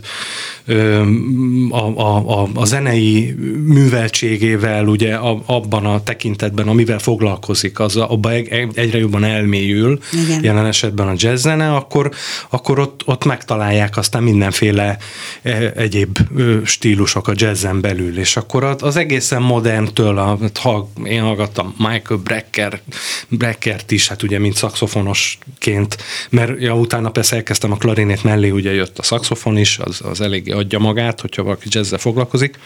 a, 1.69 1.75
a, 1.75 2.41
a, 2.41 2.49
a 2.53 2.65
zenei 2.65 3.35
műveltségével, 3.67 4.87
ugye 4.87 5.15
abban 5.45 5.85
a 5.85 6.03
tekintetben, 6.03 6.67
amivel 6.67 6.99
foglalkozik, 6.99 7.79
az 7.79 7.95
abban 7.95 8.31
egyre 8.73 8.97
jobban 8.97 9.23
elmélyül, 9.23 9.99
Igen. 10.25 10.43
jelen 10.43 10.65
esetben 10.65 11.07
a 11.07 11.13
jazz 11.15 11.41
zene, 11.41 11.75
akkor, 11.75 12.11
akkor 12.49 12.79
ott, 12.79 13.01
ott 13.05 13.25
megtalálják 13.25 13.97
aztán 13.97 14.23
mindenféle 14.23 14.97
eh, 15.41 15.71
egyéb 15.75 16.19
stílusok 16.63 17.27
a 17.27 17.33
jazzen 17.35 17.81
belül, 17.81 18.19
és 18.19 18.37
akkor 18.37 18.63
az- 18.63 18.83
az 18.83 18.95
egészen 18.95 19.41
moderntől, 19.41 20.17
a, 20.17 20.37
ha 20.61 20.89
én 21.03 21.21
hallgattam 21.21 21.75
Michael 21.77 22.19
Brecker, 22.23 22.81
Breckert 23.27 23.91
is, 23.91 24.07
hát 24.07 24.23
ugye 24.23 24.39
mint 24.43 24.55
szaxofonosként, 24.55 25.97
mert 26.29 26.61
ja, 26.61 26.75
utána 26.75 27.09
persze 27.09 27.35
elkezdtem 27.35 27.71
a 27.71 27.77
klarinét 27.77 28.23
mellé, 28.23 28.49
ugye 28.49 28.73
jött 28.73 28.99
a 28.99 29.03
szaxofon 29.03 29.57
is, 29.57 29.77
az, 29.77 30.01
az 30.03 30.21
eléggé 30.21 30.51
adja 30.51 30.79
magát, 30.79 31.21
hogyha 31.21 31.43
valaki 31.43 31.67
jazzzel 31.69 31.99
foglalkozik, 31.99 32.59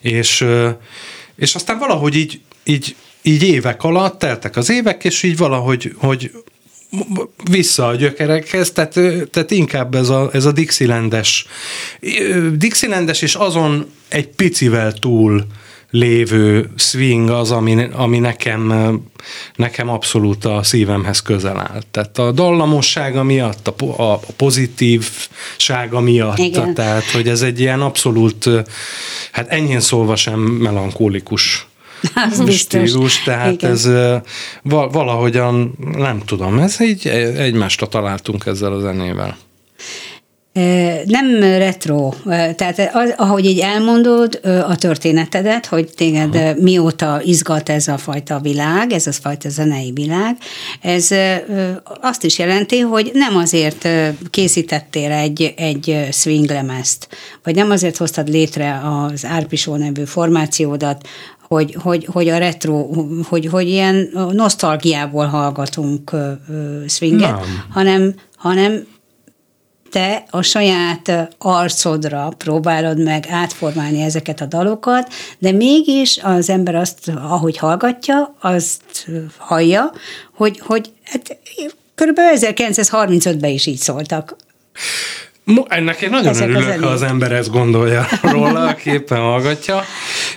és, 0.00 0.46
és 1.36 1.54
aztán 1.54 1.78
valahogy 1.78 2.14
így, 2.14 2.40
így, 2.64 2.96
így 3.22 3.42
évek 3.42 3.82
alatt 3.82 4.18
teltek 4.18 4.56
az 4.56 4.70
évek, 4.70 5.04
és 5.04 5.22
így 5.22 5.36
valahogy 5.36 5.94
hogy 5.96 6.30
vissza 7.50 7.86
a 7.86 7.94
gyökerekhez, 7.94 8.72
tehát, 8.72 8.92
tehát 9.30 9.50
inkább 9.50 9.94
ez 9.94 10.08
a, 10.08 10.30
ez 10.32 10.44
a 10.44 10.52
Dixielandes, 10.52 11.46
ö, 12.00 12.48
Dixielandes 12.56 13.22
és 13.22 13.34
azon 13.34 13.90
egy 14.08 14.28
picivel 14.28 14.92
túl 14.92 15.46
lévő 15.94 16.70
swing 16.76 17.28
az, 17.28 17.50
ami, 17.50 17.86
ami 17.92 18.18
nekem, 18.18 18.72
nekem 19.54 19.88
abszolút 19.88 20.44
a 20.44 20.62
szívemhez 20.62 21.22
közel 21.22 21.58
áll. 21.58 21.82
Tehát 21.90 22.18
a 22.18 22.32
dallamossága 22.32 23.22
miatt, 23.22 23.68
a, 23.68 24.12
a, 24.12 24.20
pozitívsága 24.36 26.00
miatt, 26.00 26.38
Igen. 26.38 26.74
tehát 26.74 27.10
hogy 27.10 27.28
ez 27.28 27.42
egy 27.42 27.60
ilyen 27.60 27.80
abszolút, 27.80 28.48
hát 29.32 29.48
enyhén 29.48 29.80
szólva 29.80 30.16
sem 30.16 30.40
melankólikus 30.40 31.66
Az 32.30 32.40
biztos. 32.44 32.56
stílus, 32.58 33.22
tehát 33.22 33.52
Igen. 33.52 33.70
ez 33.70 33.88
valahogyan, 34.62 35.78
nem 35.96 36.20
tudom, 36.24 36.58
ez 36.58 36.80
így 36.80 37.06
egymásra 37.36 37.86
találtunk 37.86 38.46
ezzel 38.46 38.72
a 38.72 38.80
zenével. 38.80 39.36
Nem 41.04 41.40
retro, 41.40 42.12
tehát 42.26 42.90
az, 42.92 43.14
ahogy 43.16 43.44
így 43.44 43.58
elmondod 43.58 44.40
a 44.68 44.76
történetedet, 44.76 45.66
hogy 45.66 45.90
téged 45.96 46.34
ö, 46.34 46.50
mióta 46.60 47.20
izgat 47.22 47.68
ez 47.68 47.88
a 47.88 47.98
fajta 47.98 48.38
világ, 48.38 48.92
ez 48.92 49.06
a 49.06 49.12
fajta 49.12 49.48
zenei 49.48 49.92
világ, 49.92 50.36
ez 50.80 51.08
azt 52.00 52.24
is 52.24 52.38
jelenti, 52.38 52.80
hogy 52.80 53.10
nem 53.14 53.36
azért 53.36 53.88
készítettél 54.30 55.10
egy, 55.10 55.54
egy 55.56 56.08
swing 56.12 56.50
lemezt, 56.50 57.08
vagy 57.42 57.54
nem 57.54 57.70
azért 57.70 57.96
hoztad 57.96 58.28
létre 58.28 58.80
az 58.84 59.24
Árpisó 59.24 59.76
nevű 59.76 60.04
formációdat, 60.04 61.08
hogy, 61.48 61.76
hogy, 61.82 62.08
hogy 62.12 62.28
a 62.28 62.38
retro, 62.38 62.88
hogy, 63.28 63.46
hogy 63.46 63.68
ilyen 63.68 64.10
nosztalgiából 64.32 65.26
hallgatunk 65.26 66.10
swinget, 66.86 67.30
Nem. 67.30 67.64
hanem, 67.70 68.14
hanem 68.36 68.86
te 69.94 70.24
a 70.30 70.42
saját 70.42 71.28
arcodra 71.38 72.32
próbálod 72.38 73.02
meg 73.02 73.26
átformálni 73.30 74.02
ezeket 74.02 74.40
a 74.40 74.46
dalokat, 74.46 75.12
de 75.38 75.52
mégis 75.52 76.18
az 76.22 76.50
ember 76.50 76.74
azt, 76.74 77.08
ahogy 77.08 77.56
hallgatja, 77.56 78.34
azt 78.40 79.08
hallja, 79.38 79.92
hogy, 80.34 80.60
hogy 80.60 80.92
hát, 81.04 81.38
körülbelül 81.94 82.38
1935-ben 82.40 83.50
is 83.50 83.66
így 83.66 83.78
szóltak. 83.78 84.36
Ennek 85.68 86.00
én 86.00 86.10
nagyon 86.10 86.28
Ezek 86.28 86.48
örülök, 86.48 86.62
ha 86.64 86.70
zenék. 86.70 86.86
az 86.86 87.02
ember 87.02 87.32
ezt 87.32 87.50
gondolja 87.50 88.06
róla, 88.32 88.66
aki 88.66 88.90
éppen 88.90 89.18
hallgatja. 89.18 89.82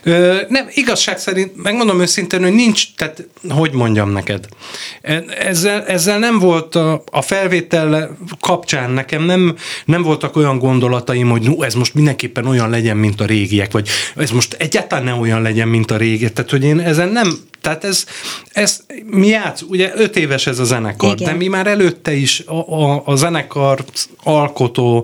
Ö, 0.04 0.38
nem, 0.50 0.68
igazság 0.74 1.18
szerint, 1.18 1.64
megmondom 1.64 2.02
őszintén, 2.02 2.44
hogy 2.44 2.54
nincs, 2.54 2.96
tehát 2.96 3.28
hogy 3.50 3.72
mondjam 3.72 4.12
neked, 4.12 4.46
E- 5.02 5.24
ezzel, 5.40 5.86
ezzel 5.86 6.20
nem 6.20 6.40
volt 6.40 6.76
a, 6.76 7.04
a 7.12 7.22
felvétel 7.22 8.18
kapcsán 8.40 8.92
nekem 8.92 9.24
nem, 9.24 9.56
nem 9.86 10.02
voltak 10.02 10.36
olyan 10.36 10.60
gondolataim, 10.60 11.30
hogy 11.30 11.42
no, 11.42 11.64
ez 11.64 11.74
most 11.74 11.94
mindenképpen 11.94 12.46
olyan 12.46 12.70
legyen, 12.70 12.98
mint 12.98 13.22
a 13.22 13.26
régiek, 13.26 13.72
vagy 13.72 13.90
ez 14.16 14.32
most 14.32 14.54
egyáltalán 14.54 15.04
ne 15.04 15.14
olyan 15.14 15.42
legyen, 15.42 15.68
mint 15.68 15.92
a 15.92 15.98
régiek. 15.98 16.34
Tehát, 16.34 16.52
hogy 16.52 16.64
én 16.64 16.80
ezen 16.80 17.10
nem, 17.10 17.38
tehát 17.62 17.84
ez, 17.84 18.06
ez 18.52 18.80
mi 19.06 19.28
játsz, 19.28 19.62
ugye 19.62 19.92
öt 19.96 20.16
éves 20.16 20.48
ez 20.48 20.60
a 20.60 20.64
zenekar, 20.64 21.14
Igen. 21.16 21.32
de 21.32 21.38
mi 21.38 21.48
már 21.48 21.68
előtte 21.68 22.14
is 22.14 22.44
a, 22.46 22.82
a, 22.84 23.02
a 23.06 23.16
zenekar 23.16 23.84
alkotó 24.24 24.97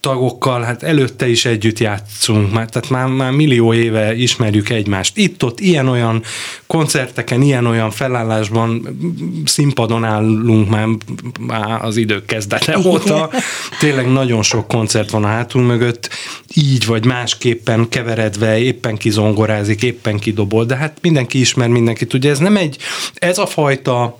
tagokkal, 0.00 0.62
hát 0.62 0.82
előtte 0.82 1.28
is 1.28 1.44
együtt 1.44 1.78
játszunk, 1.78 2.52
már, 2.52 2.68
tehát 2.68 2.90
már, 2.90 3.06
már 3.06 3.30
millió 3.30 3.74
éve 3.74 4.16
ismerjük 4.16 4.68
egymást. 4.68 5.16
Itt-ott 5.16 5.60
ilyen-olyan 5.60 6.22
koncerteken, 6.66 7.42
ilyen-olyan 7.42 7.90
felállásban, 7.90 8.98
színpadon 9.44 10.04
állunk 10.04 10.68
már, 10.68 10.86
már 11.40 11.84
az 11.84 11.96
idők 11.96 12.24
kezdete 12.26 12.78
óta. 12.78 13.30
Tényleg 13.80 14.12
nagyon 14.12 14.42
sok 14.42 14.68
koncert 14.68 15.10
van 15.10 15.24
a 15.24 15.28
hátunk 15.28 15.66
mögött, 15.66 16.10
így 16.54 16.86
vagy 16.86 17.04
másképpen 17.04 17.88
keveredve, 17.88 18.58
éppen 18.58 18.96
kizongorázik, 18.96 19.82
éppen 19.82 20.18
kidobol, 20.18 20.64
de 20.64 20.76
hát 20.76 20.98
mindenki 21.02 21.40
ismer 21.40 21.68
mindenkit. 21.68 22.14
Ugye 22.14 22.30
ez 22.30 22.38
nem 22.38 22.56
egy, 22.56 22.76
ez 23.14 23.38
a 23.38 23.46
fajta 23.46 24.16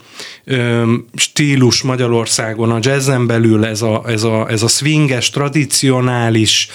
stílus 1.15 1.83
Magyarországon, 1.83 2.71
a 2.71 2.79
jazzen 2.81 3.27
belül 3.27 3.65
ez 3.65 3.83
a, 3.83 4.03
ez 4.07 4.23
a, 4.23 4.51
ez 4.51 4.63
a 4.63 4.69
swinges, 4.69 5.31
tradicionális, 5.31 6.69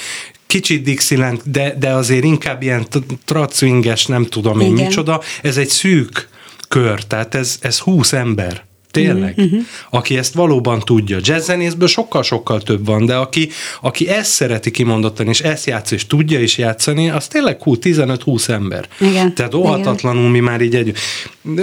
kicsit 0.47 0.83
Dixieland, 0.83 1.41
de, 1.43 1.75
de 1.79 1.89
azért 1.89 2.23
inkább 2.23 2.61
ilyen 2.61 2.87
tracwinges, 3.25 4.05
nem 4.05 4.25
tudom 4.25 4.59
én 4.59 4.71
Igen. 4.71 4.85
micsoda. 4.85 5.21
Ez 5.41 5.57
egy 5.57 5.69
szűk 5.69 6.29
kör, 6.67 7.03
tehát 7.03 7.35
ez, 7.35 7.57
ez 7.61 7.79
20 7.79 8.13
ember. 8.13 8.65
Tényleg. 9.01 9.33
Uh-huh. 9.37 9.61
Aki 9.89 10.17
ezt 10.17 10.33
valóban 10.33 10.79
tudja. 10.79 11.17
Jazzzenészből 11.21 11.87
sokkal-sokkal 11.87 12.61
több 12.61 12.85
van, 12.85 13.05
de 13.05 13.15
aki, 13.15 13.49
aki 13.81 14.09
ezt 14.09 14.31
szereti 14.31 14.71
kimondottan, 14.71 15.27
és 15.27 15.41
ezt 15.41 15.65
játsz, 15.65 15.91
és 15.91 16.07
tudja 16.07 16.39
is 16.39 16.57
játszani, 16.57 17.09
az 17.09 17.27
tényleg 17.27 17.61
hú, 17.61 17.75
15-20 17.81 18.49
ember. 18.49 18.87
Igen. 18.99 19.35
Tehát 19.35 19.53
óhatatlanul 19.53 20.29
mi 20.29 20.39
már 20.39 20.61
így 20.61 20.75
együtt, 20.75 20.97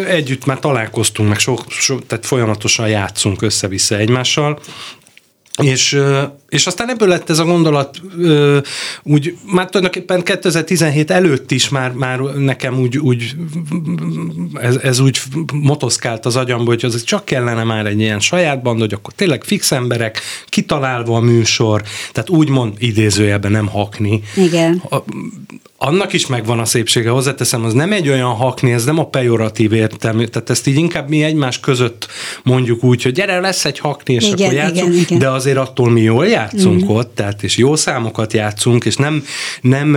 együtt 0.07 0.45
már 0.45 0.59
találkoztunk, 0.59 1.29
meg 1.29 1.38
so, 1.38 1.55
so, 1.68 1.99
tehát 1.99 2.27
folyamatosan 2.27 2.88
játszunk 2.88 3.42
össze-vissza 3.42 3.97
egymással, 3.97 4.61
és, 5.62 5.99
és 6.53 6.67
aztán 6.67 6.91
ebből 6.91 7.09
lett 7.09 7.31
ez 7.31 7.38
a 7.38 7.45
gondolat, 7.45 8.01
ö, 8.19 8.59
úgy 9.03 9.37
már 9.53 9.69
tulajdonképpen 9.69 10.23
2017 10.23 11.11
előtt 11.11 11.51
is 11.51 11.69
már, 11.69 11.93
már 11.93 12.19
nekem 12.21 12.79
úgy, 12.79 12.99
úgy 12.99 13.35
ez, 14.55 14.77
ez 14.77 14.99
úgy 14.99 15.21
motoszkált 15.53 16.27
az 16.27 16.37
agyamba, 16.37 16.65
hogy 16.65 16.85
az 16.85 17.05
csak 17.05 17.25
kellene 17.25 17.65
már 17.65 17.87
egy 17.87 18.01
ilyen 18.01 18.21
saját 18.21 18.62
band, 18.62 18.81
hogy 18.81 18.93
akkor 18.93 19.12
tényleg 19.12 19.45
fix 19.45 19.73
emberek, 19.73 20.21
kitalálva 20.49 21.17
a 21.17 21.21
műsor, 21.21 21.83
tehát 22.12 22.31
úgymond 22.31 22.75
idézőjelben 22.79 23.51
nem 23.51 23.67
hakni. 23.67 24.23
Igen. 24.37 24.83
A, 24.91 24.97
annak 25.85 26.12
is 26.12 26.27
megvan 26.27 26.59
a 26.59 26.65
szépsége, 26.65 27.11
hozzáteszem, 27.11 27.65
az 27.65 27.73
nem 27.73 27.93
egy 27.93 28.09
olyan 28.09 28.35
hakni, 28.35 28.73
ez 28.73 28.85
nem 28.85 28.99
a 28.99 29.07
pejoratív 29.07 29.73
értelmű, 29.73 30.25
tehát 30.25 30.51
ezt 30.51 30.67
így 30.67 30.77
inkább 30.77 31.09
mi 31.09 31.23
egymás 31.23 31.61
között 31.61 32.07
mondjuk 32.43 32.85
úgy, 32.85 33.03
hogy 33.03 33.12
gyere, 33.12 33.41
lesz 33.41 33.65
egy 33.65 33.79
hakni, 33.79 34.15
és 34.15 34.25
Igen, 34.25 34.38
akkor 34.38 34.53
játszunk, 34.53 34.93
igen, 34.93 35.03
igen. 35.03 35.19
de 35.19 35.29
azért 35.29 35.57
attól 35.57 35.91
mi 35.91 36.01
jól 36.01 36.27
játszunk 36.42 36.85
mm. 36.85 36.88
ott, 36.88 37.14
tehát 37.14 37.42
és 37.42 37.57
jó 37.57 37.76
számokat 37.76 38.33
játszunk, 38.33 38.85
és 38.85 38.96
nem, 38.96 39.24
nem, 39.61 39.96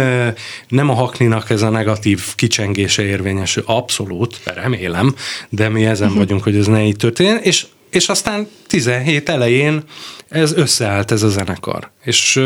nem 0.68 0.90
a 0.90 0.94
hakninak 0.94 1.50
ez 1.50 1.62
a 1.62 1.70
negatív 1.70 2.36
kicsengése 2.36 3.04
érvényesül, 3.04 3.64
abszolút, 3.66 4.40
remélem, 4.44 5.16
de 5.50 5.70
mi 5.70 5.86
ezen 5.86 6.10
Mhm. 6.10 6.18
vagyunk, 6.18 6.44
hogy 6.44 6.56
ez 6.56 6.68
ne 6.68 6.86
így 6.86 6.96
történjen, 6.96 7.38
és 7.42 7.66
és 7.90 8.10
aztán 8.10 8.48
17 8.68 9.30
elején 9.30 9.84
ez 10.30 10.54
összeállt 10.54 11.12
ez 11.12 11.24
a 11.24 11.30
zenekar. 11.30 11.92
És 12.04 12.42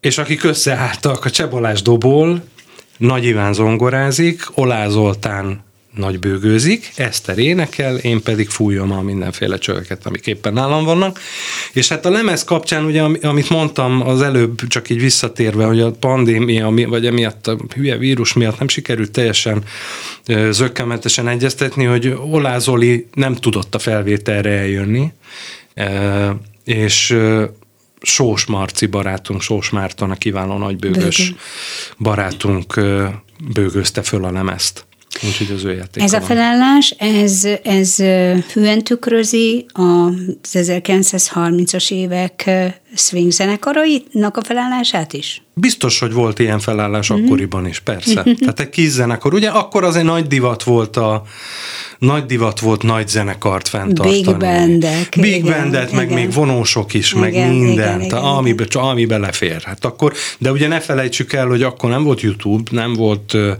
és 0.00 0.18
akik 0.18 0.44
összeálltak 0.44 1.24
a 1.24 1.30
Csebalás 1.30 1.82
dobol, 1.82 2.44
Nagy 2.98 3.24
Iván 3.24 3.52
zongorázik, 3.52 4.42
Olá 4.54 4.88
Zoltán 4.88 5.64
nagy 5.96 6.18
bőgőzik, 6.18 6.92
Eszter 6.96 7.38
énekel, 7.38 7.96
én 7.96 8.22
pedig 8.22 8.48
fújom 8.48 8.92
a 8.92 9.00
mindenféle 9.02 9.58
csöveket, 9.58 10.06
amik 10.06 10.26
éppen 10.26 10.52
nálam 10.52 10.84
vannak. 10.84 11.18
És 11.72 11.88
hát 11.88 12.06
a 12.06 12.10
lemez 12.10 12.44
kapcsán, 12.44 12.84
ugye, 12.84 13.02
ami- 13.02 13.20
amit 13.20 13.48
mondtam 13.50 14.06
az 14.08 14.22
előbb, 14.22 14.66
csak 14.66 14.90
így 14.90 15.00
visszatérve, 15.00 15.64
hogy 15.64 15.80
a 15.80 15.90
pandémia, 15.90 16.68
mi- 16.68 16.84
vagy 16.84 17.06
emiatt 17.06 17.46
a 17.46 17.56
hülye 17.74 17.96
vírus 17.96 18.32
miatt 18.32 18.58
nem 18.58 18.68
sikerült 18.68 19.10
teljesen 19.10 19.62
ö, 20.26 20.48
zökkenőmentesen 20.52 21.28
egyeztetni, 21.28 21.84
hogy 21.84 22.16
Olá 22.30 22.58
Zoli 22.58 23.06
nem 23.14 23.34
tudott 23.34 23.74
a 23.74 23.78
felvételre 23.78 24.50
eljönni, 24.50 25.12
és 26.64 27.16
Sós 28.00 28.44
Marci 28.44 28.86
barátunk, 28.86 29.42
Sós 29.42 29.70
Márton, 29.70 30.10
a 30.10 30.14
kiváló 30.14 30.58
nagybőgös 30.58 31.34
barátunk 31.98 32.80
bőgözte 33.52 34.02
föl 34.02 34.24
a 34.24 34.30
lemezt. 34.30 34.85
Úgyhogy 35.22 35.50
az 35.56 35.64
ő 35.64 35.72
játéka 35.72 36.04
Ez 36.04 36.12
a 36.12 36.20
felállás, 36.20 36.90
ez, 36.98 37.48
ez 37.62 37.96
hűen 38.52 38.84
tükrözi 38.84 39.66
az 39.72 40.12
1930-as 40.52 41.90
évek 41.90 42.50
swing 42.96 43.30
zenekarainak 43.30 44.36
a 44.36 44.44
felállását 44.44 45.12
is? 45.12 45.40
Biztos, 45.54 45.98
hogy 45.98 46.12
volt 46.12 46.38
ilyen 46.38 46.58
felállás 46.58 47.08
Mhm. 47.08 47.24
akkoriban 47.24 47.66
is, 47.66 47.78
persze. 47.80 48.22
Tehát 48.40 48.60
egy 48.60 48.68
kis 48.68 48.88
zenekar. 48.88 49.34
Ugye 49.34 49.48
akkor 49.48 49.84
azért 49.84 50.04
nagy 50.04 50.26
divat 50.26 50.62
volt 50.62 50.96
a 50.96 51.22
nagy 51.98 52.24
divat 52.26 52.60
volt 52.60 52.82
nagy 52.82 53.08
zenekart 53.08 53.68
fenntartani. 53.68 54.22
Big 54.22 54.36
bandek, 54.36 55.08
Big 55.20 55.34
igen, 55.34 55.60
bandet, 55.60 55.92
meg 55.92 56.04
igen. 56.10 56.18
még 56.18 56.32
vonósok 56.32 56.94
is, 56.94 57.10
Igen, 57.10 57.22
meg 57.22 57.32
igen, 57.34 57.48
minden, 57.48 58.00
igen, 58.00 58.68
csak 58.68 58.82
ami 58.82 59.04
belefér. 59.04 59.62
Hát 59.62 59.84
akkor, 59.84 60.12
de 60.38 60.50
ugye 60.52 60.68
ne 60.68 60.80
felejtsük 60.80 61.32
el, 61.32 61.46
hogy 61.46 61.62
akkor 61.62 61.90
nem 61.90 62.02
volt 62.02 62.20
YouTube, 62.20 62.70
nem 62.72 62.92
volt 62.94 63.34
ö, 63.34 63.52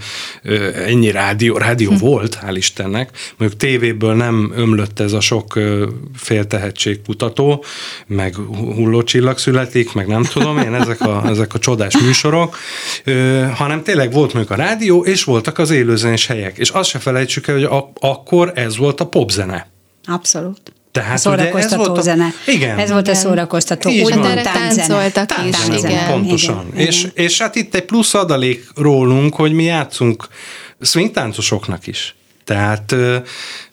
ö, 0.42 0.74
ennyi 0.86 1.10
rádió, 1.10 1.56
rádió 1.56 1.90
Hm. 1.90 1.96
volt, 1.96 2.38
hál' 2.46 2.54
Istennek, 2.56 3.10
mondjuk 3.38 3.60
tévéből 3.60 4.14
nem 4.14 4.52
ömlött 4.56 5.00
ez 5.00 5.12
a 5.12 5.20
sok 5.20 5.56
ö, 5.56 5.86
féltehetségkutató, 6.14 7.64
meg 8.06 8.34
hullócsillag 8.74 9.25
születik, 9.34 9.92
meg 9.92 10.06
nem 10.06 10.22
tudom 10.22 10.58
én, 10.58 10.74
ezek 10.74 11.00
a, 11.00 11.22
ezek 11.32 11.54
a 11.54 11.58
csodás 11.58 11.98
műsorok, 11.98 12.56
ö, 13.04 13.44
hanem 13.54 13.82
tényleg 13.82 14.12
volt 14.12 14.32
mondjuk 14.32 14.58
a 14.58 14.62
rádió, 14.62 15.04
és 15.04 15.24
voltak 15.24 15.58
az 15.58 15.70
élőzenés 15.70 16.26
helyek. 16.26 16.58
És 16.58 16.70
azt 16.70 16.88
se 16.88 16.98
felejtsük 16.98 17.46
el, 17.46 17.54
hogy 17.54 17.64
a, 17.64 17.92
akkor 18.00 18.52
ez 18.54 18.76
volt 18.76 19.00
a 19.00 19.06
popzene. 19.06 19.68
Abszolút. 20.04 20.60
Tehát 20.92 21.26
a 21.26 21.30
ugye 21.30 21.38
ez 21.38 21.46
szórakoztató 21.46 21.84
volt 21.84 21.98
a- 21.98 22.02
zene. 22.02 22.32
Igen. 22.46 22.78
Ez 22.78 22.90
volt 22.90 23.08
a 23.08 23.10
Igen. 23.10 23.22
szórakoztató. 23.22 23.90
Így 23.90 24.02
úgymond 24.02 24.34
van. 24.34 24.42
Táncoltak 24.42 25.44
is, 25.74 25.82
igen. 25.82 26.10
Pontosan. 26.10 26.66
Igen, 26.72 26.86
és, 26.86 27.06
és 27.14 27.38
hát 27.38 27.54
itt 27.54 27.74
egy 27.74 27.84
plusz 27.84 28.14
adalék 28.14 28.68
rólunk, 28.74 29.34
hogy 29.34 29.52
mi 29.52 29.64
játszunk 29.64 30.28
swing 30.80 31.10
táncosoknak 31.10 31.86
is. 31.86 32.14
Tehát, 32.46 32.94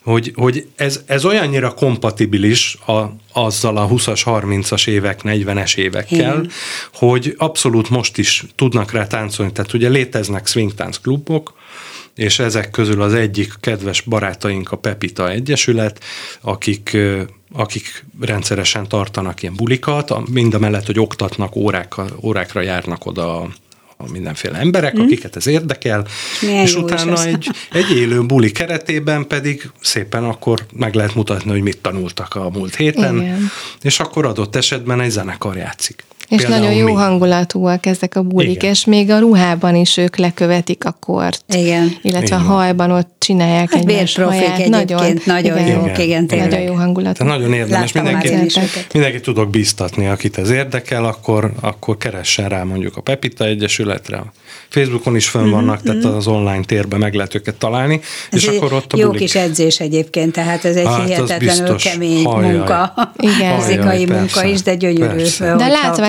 hogy, 0.02 0.32
hogy 0.34 0.66
ez, 0.76 1.00
ez 1.06 1.24
olyannyira 1.24 1.74
kompatibilis 1.74 2.78
a, 2.86 3.02
azzal 3.32 3.76
a 3.76 3.88
20-as, 3.88 4.20
30-as 4.24 4.88
évek, 4.88 5.20
40-es 5.22 5.76
évekkel, 5.76 6.18
Igen. 6.18 6.50
hogy 6.92 7.34
abszolút 7.38 7.90
most 7.90 8.18
is 8.18 8.44
tudnak 8.54 8.92
rá 8.92 9.06
táncolni. 9.06 9.52
Tehát 9.52 9.72
ugye 9.72 9.88
léteznek 9.88 10.46
swing 10.46 10.74
tánc 10.74 10.96
klubok, 10.96 11.54
és 12.14 12.38
ezek 12.38 12.70
közül 12.70 13.02
az 13.02 13.14
egyik 13.14 13.52
kedves 13.60 14.00
barátaink 14.00 14.72
a 14.72 14.76
Pepita 14.76 15.30
Egyesület, 15.30 16.04
akik, 16.40 16.96
akik 17.52 18.04
rendszeresen 18.20 18.88
tartanak 18.88 19.42
ilyen 19.42 19.54
bulikat, 19.54 20.28
mind 20.28 20.54
a 20.54 20.58
mellett, 20.58 20.86
hogy 20.86 20.98
oktatnak, 20.98 21.56
óráka, 21.56 22.06
órákra 22.22 22.60
járnak 22.60 23.06
oda 23.06 23.40
a 23.40 23.48
mindenféle 24.10 24.58
emberek, 24.58 24.98
akiket 24.98 25.36
ez 25.36 25.46
érdekel, 25.46 26.06
Milyen 26.40 26.62
és 26.62 26.74
utána 26.74 27.24
egy, 27.24 27.48
egy 27.72 27.96
élő 27.96 28.22
buli 28.22 28.52
keretében 28.52 29.26
pedig 29.26 29.70
szépen 29.80 30.24
akkor 30.24 30.66
meg 30.72 30.94
lehet 30.94 31.14
mutatni, 31.14 31.50
hogy 31.50 31.62
mit 31.62 31.78
tanultak 31.78 32.34
a 32.34 32.50
múlt 32.50 32.74
héten, 32.74 33.16
Igen. 33.16 33.50
és 33.82 34.00
akkor 34.00 34.26
adott 34.26 34.56
esetben 34.56 35.00
egy 35.00 35.10
zenekar 35.10 35.56
játszik. 35.56 36.04
És 36.28 36.40
Például 36.40 36.60
nagyon 36.62 36.76
jó 36.76 36.84
mi. 36.86 36.92
hangulatúak 36.92 37.86
ezek 37.86 38.16
a 38.16 38.22
bulik, 38.22 38.50
Igen. 38.54 38.70
és 38.70 38.84
még 38.84 39.10
a 39.10 39.18
ruhában 39.18 39.74
is 39.74 39.96
ők 39.96 40.16
lekövetik 40.16 40.84
a 40.84 40.92
kort. 41.00 41.44
Igen. 41.54 41.96
Illetve 42.02 42.24
Így 42.36 42.42
a 42.42 42.44
hajban 42.52 42.90
ott 42.90 43.12
csinálják 43.18 43.70
Hát 43.72 43.80
egymás 43.80 43.94
bérprofik 44.14 44.40
haját. 44.40 44.58
egyébként, 44.58 45.26
nagyon 45.26 45.58
igen, 45.58 45.68
jók, 45.78 45.98
igen, 45.98 46.26
tényleg. 46.26 46.48
Nagyon 46.50 46.64
jó 46.64 46.74
hangulatú. 46.74 47.24
Tehát 47.24 47.38
nagyon 47.38 47.52
érdemes. 47.54 47.92
Mindenkit, 47.92 48.92
mindenkit 48.92 49.22
tudok 49.22 49.50
bíztatni, 49.50 50.06
akit 50.06 50.38
ez 50.38 50.50
érdekel, 50.50 51.04
akkor, 51.04 51.52
akkor 51.60 51.96
keressen 51.96 52.48
rá 52.48 52.62
mondjuk 52.62 52.96
a 52.96 53.00
Pepita 53.00 53.44
Egyesületre. 53.44 54.22
Facebookon 54.68 55.16
is 55.16 55.28
fönn 55.28 55.50
vannak, 55.50 55.82
tehát 55.82 56.04
az 56.04 56.26
online 56.26 56.64
térben 56.64 56.98
meg 56.98 57.14
lehet 57.14 57.34
őket 57.34 57.54
találni, 57.54 58.00
Ez 58.30 58.38
és 58.38 58.46
egy 58.46 58.56
akkor 58.56 58.72
ott 58.72 58.92
a 58.92 58.96
jó 58.96 59.06
bulik. 59.06 59.20
kis 59.20 59.34
edzés 59.34 59.80
egyébként, 59.80 60.32
tehát 60.32 60.64
ez 60.64 60.76
egy 60.76 60.86
Hát, 60.86 61.04
hihetetlenül 61.06 61.38
biztos. 61.48 61.82
kemény 61.82 62.24
Hajjaj. 62.24 62.52
munka, 62.52 62.92
Igen. 63.18 63.60
fizikai 63.60 64.06
munka 64.06 64.44
is, 64.44 64.62
de 64.62 64.74
gyönyörű. 64.74 65.22
De 65.38 65.54
a 65.54 65.66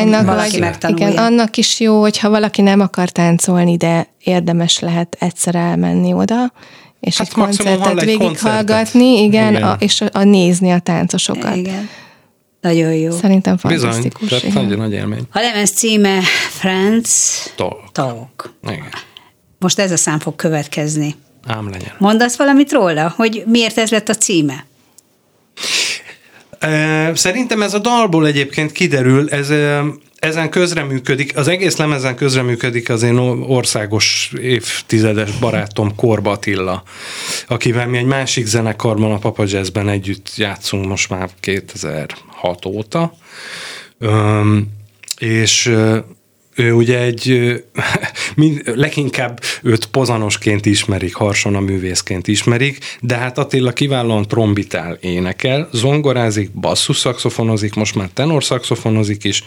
látványnak 0.10 0.36
valaki 0.36 0.60
vagy, 0.60 0.90
igen, 0.90 1.18
annak 1.18 1.58
is 1.58 1.80
jó, 1.80 2.02
hogyha 2.02 2.30
valaki 2.30 2.62
nem 2.62 2.80
akar 2.80 3.10
táncolni, 3.10 3.78
de 3.78 4.08
érdemes 4.24 4.80
lehet 4.80 5.16
egyszer 5.20 5.56
elmenni 5.56 6.14
oda, 6.14 6.54
és 7.00 7.18
Hát 7.18 7.28
egy 7.28 7.34
koncertet 7.34 8.04
végighallgatni, 8.04 9.22
igen, 9.24 9.54
Igen. 9.54 9.64
A, 9.64 9.76
és 9.80 10.02
a, 10.02 10.10
a 10.12 10.24
nézni 10.24 10.72
a 10.72 10.80
táncosokat. 10.80 11.56
Igen. 11.56 11.90
Nagyon 12.62 12.94
jó. 12.94 13.12
Szerintem 13.12 13.58
Bizony, 13.68 13.80
fantasztikus. 13.80 14.30
tehát 14.30 14.44
igen. 14.44 14.64
nagyon 14.64 14.78
nagy 14.78 14.94
élmény. 14.94 15.28
A 15.32 15.40
lemez 15.40 15.72
címe 15.72 16.20
Friends 16.50 17.10
Talk. 17.56 17.92
Talk. 17.92 18.54
Igen. 18.64 18.90
Most 19.60 19.80
ez 19.80 19.92
a 19.92 19.98
szám 19.98 20.20
fog 20.20 20.36
következni. 20.36 21.16
Ám 21.48 21.70
legyen. 21.70 21.92
Mondasz 21.98 22.36
valamit 22.36 22.72
róla, 22.72 23.14
hogy 23.16 23.44
miért 23.48 23.78
ez 23.78 23.90
lett 23.90 24.10
a 24.10 24.14
címe? 24.14 24.66
Szerintem 27.14 27.62
ez 27.62 27.74
a 27.74 27.80
dalból 27.80 28.28
egyébként 28.28 28.72
kiderül, 28.72 29.30
ez 29.30 29.52
ezen 30.26 30.50
közreműködik, 30.50 31.38
az 31.38 31.48
egész 31.48 31.78
lemezen 31.78 32.16
közreműködik 32.16 32.90
az 32.90 33.04
én 33.04 33.18
országos 33.48 34.32
évtizedes 34.42 35.32
barátom 35.32 35.96
Korba 35.96 36.32
Attila, 36.32 36.84
akivel 37.48 37.88
mi 37.88 37.98
egy 37.98 38.06
másik 38.06 38.46
zenekarban, 38.46 39.12
a 39.12 39.18
Papa 39.18 39.44
Jazzben 39.48 39.90
együtt 39.90 40.32
játszunk 40.36 40.86
most 40.86 41.10
már 41.10 41.30
2006 41.40 42.66
óta. 42.66 43.14
Öm, 44.00 44.68
és 45.18 45.72
ő 46.56 46.74
ugye 46.74 47.00
egy, 47.00 47.54
leginkább 48.66 49.42
őt 49.64 49.86
pozanosként 49.86 50.66
ismerik, 50.66 51.16
Harsona 51.16 51.60
művészként 51.60 52.28
ismerik, 52.28 52.98
de 53.02 53.16
hát 53.16 53.38
Attila 53.38 53.72
kiválóan 53.72 54.28
trombitál, 54.28 54.98
énekel, 55.02 55.70
zongorázik, 55.72 56.52
basszusszaxofonozik, 56.52 57.74
most 57.74 57.96
már 57.96 58.10
tenorszaxofonozik 58.14 59.24
is, 59.24 59.44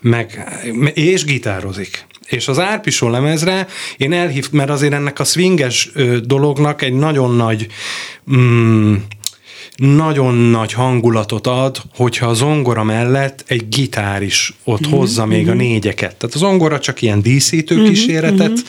meg, 0.00 0.48
és 0.94 1.24
gitározik. 1.24 2.06
És 2.28 2.48
az 2.48 2.58
Árpisó 2.58 3.08
lemezre 3.08 3.66
én 3.96 4.12
elhívt, 4.12 4.52
mert 4.52 4.70
azért 4.70 4.92
ennek 4.92 5.18
a 5.18 5.24
swinges 5.24 5.90
dolognak 6.24 6.82
egy 6.82 6.92
nagyon 6.92 7.36
nagy 7.36 7.66
mm, 8.34 8.94
nagyon 9.78 10.34
nagy 10.34 10.72
hangulatot 10.72 11.46
ad, 11.46 11.80
hogyha 11.94 12.26
a 12.26 12.34
zongora 12.34 12.84
mellett 12.84 13.44
egy 13.46 13.68
gitár 13.68 14.22
is 14.22 14.54
ott 14.64 14.86
mm-hmm. 14.86 14.96
hozza 14.96 15.26
még 15.26 15.48
a 15.48 15.54
négyeket. 15.54 16.16
Tehát 16.16 16.34
a 16.34 16.38
zongora 16.38 16.80
csak 16.80 17.02
ilyen 17.02 17.22
díszítő 17.22 17.74
mm-hmm. 17.74 17.84
kíséretet 17.88 18.48
mm-hmm. 18.48 18.60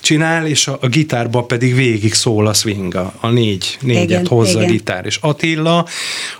csinál, 0.00 0.46
és 0.46 0.66
a, 0.66 0.78
a 0.80 0.86
gitárba 0.86 1.42
pedig 1.42 1.74
végig 1.74 2.14
szól 2.14 2.46
a 2.46 2.54
swing, 2.54 2.94
a, 2.94 3.14
a 3.20 3.28
négy, 3.28 3.78
négyet 3.80 4.04
Igen, 4.04 4.26
hozza 4.26 4.58
igen. 4.58 4.68
a 4.68 4.72
gitár. 4.72 5.06
És 5.06 5.18
Attila 5.20 5.86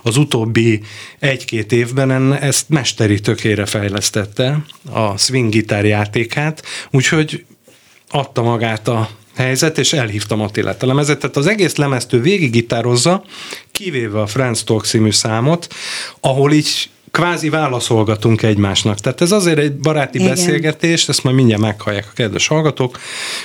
az 0.01 0.17
utóbbi 0.17 0.81
egy-két 1.19 1.71
évben 1.71 2.11
en- 2.11 2.33
ezt 2.33 2.69
mesteri 2.69 3.19
tökére 3.19 3.65
fejlesztette, 3.65 4.57
a 4.91 5.17
swing 5.17 5.49
gitár 5.51 5.85
játékát, 5.85 6.63
úgyhogy 6.91 7.45
adta 8.09 8.41
magát 8.41 8.87
a 8.87 9.09
helyzet, 9.39 9.77
és 9.77 9.93
elhívtam 9.93 10.41
Attilát 10.41 10.83
a 10.83 10.85
lemezet. 10.85 11.19
Tehát 11.19 11.37
az 11.37 11.47
egész 11.47 11.75
lemeztő 11.75 12.21
végig 12.21 12.51
gitározza, 12.51 13.23
kivéve 13.71 14.21
a 14.21 14.27
Franz 14.27 14.63
Talk 14.63 14.85
című 14.85 15.11
számot, 15.11 15.67
ahol 16.19 16.51
így 16.51 16.89
kvázi 17.11 17.49
válaszolgatunk 17.49 18.41
egymásnak. 18.41 18.99
Tehát 18.99 19.21
ez 19.21 19.31
azért 19.31 19.57
egy 19.57 19.75
baráti. 19.75 20.17
Igen. 20.17 20.29
beszélgetés, 20.29 21.07
ezt 21.07 21.23
majd 21.23 21.35
mindjárt 21.35 21.61
meghallják 21.61 22.07
a 22.09 22.13
kedves 22.15 22.47
hallgatók, 22.47 22.99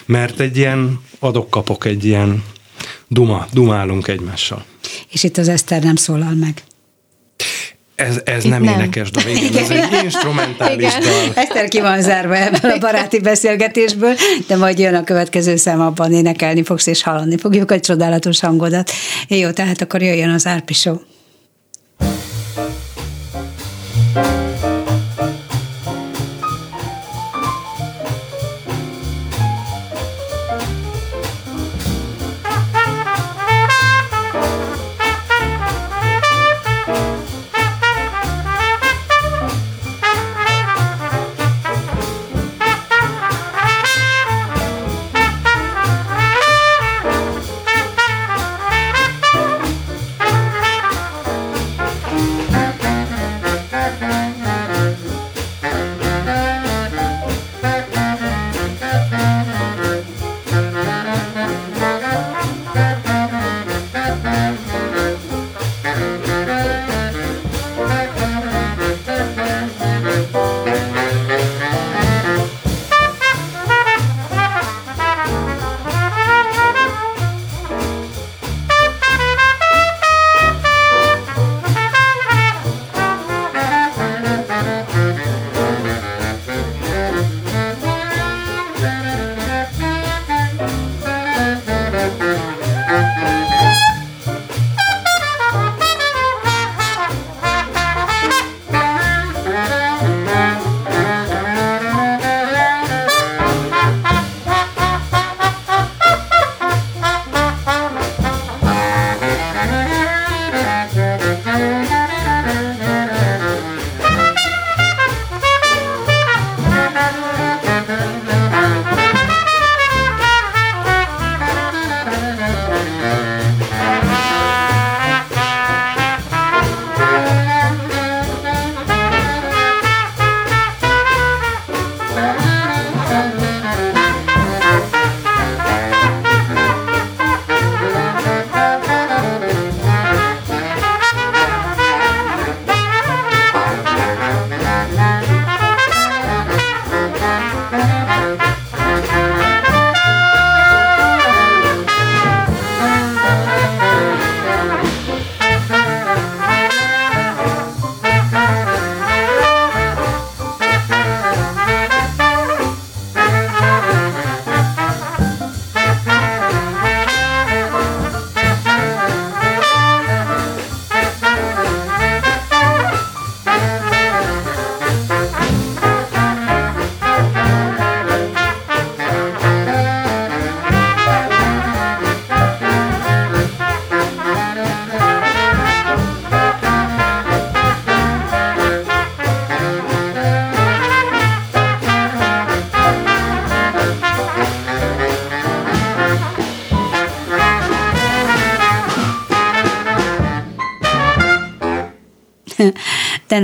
mert 0.04 0.40
egy 0.40 0.56
ilyen 0.56 1.00
adok-kapok, 1.18 1.84
egy 1.84 2.04
ilyen 2.04 2.44
duma, 3.08 3.46
dumálunk 3.52 4.08
egymással. 4.08 4.64
És 5.10 5.22
itt 5.22 5.36
az 5.36 5.48
Eszter 5.48 5.82
nem 5.82 5.96
szólal 5.96 6.34
meg. 6.34 6.62
Ez, 7.94 8.20
ez 8.24 8.44
Itt 8.44 8.50
nem, 8.50 8.62
nem. 8.62 8.74
énekes 8.74 9.10
dal, 9.10 9.22
igen, 9.26 9.62
ez 9.62 9.70
egy 9.70 10.02
instrumentális 10.04 10.76
Igen. 10.96 11.00
dal. 11.00 11.32
Eszter 11.34 11.68
ki 11.68 11.80
van 11.80 12.02
zárva 12.02 12.36
ebből 12.36 12.70
a 12.70 12.78
baráti 12.78 13.20
beszélgetésből, 13.20 14.14
de 14.46 14.56
majd 14.56 14.78
jön 14.78 14.94
a 14.94 15.04
következő 15.04 15.56
szám, 15.56 15.80
abban 15.80 16.12
énekelni 16.12 16.62
fogsz, 16.64 16.86
és 16.86 17.02
hallani 17.02 17.36
fogjuk 17.36 17.70
a 17.70 17.80
csodálatos 17.80 18.40
hangodat. 18.40 18.90
Jó, 19.28 19.50
tehát 19.50 19.80
akkor 19.82 20.02
jöjjön 20.02 20.30
az 20.30 20.46
Árpi 20.46 20.72
Show. 20.72 20.96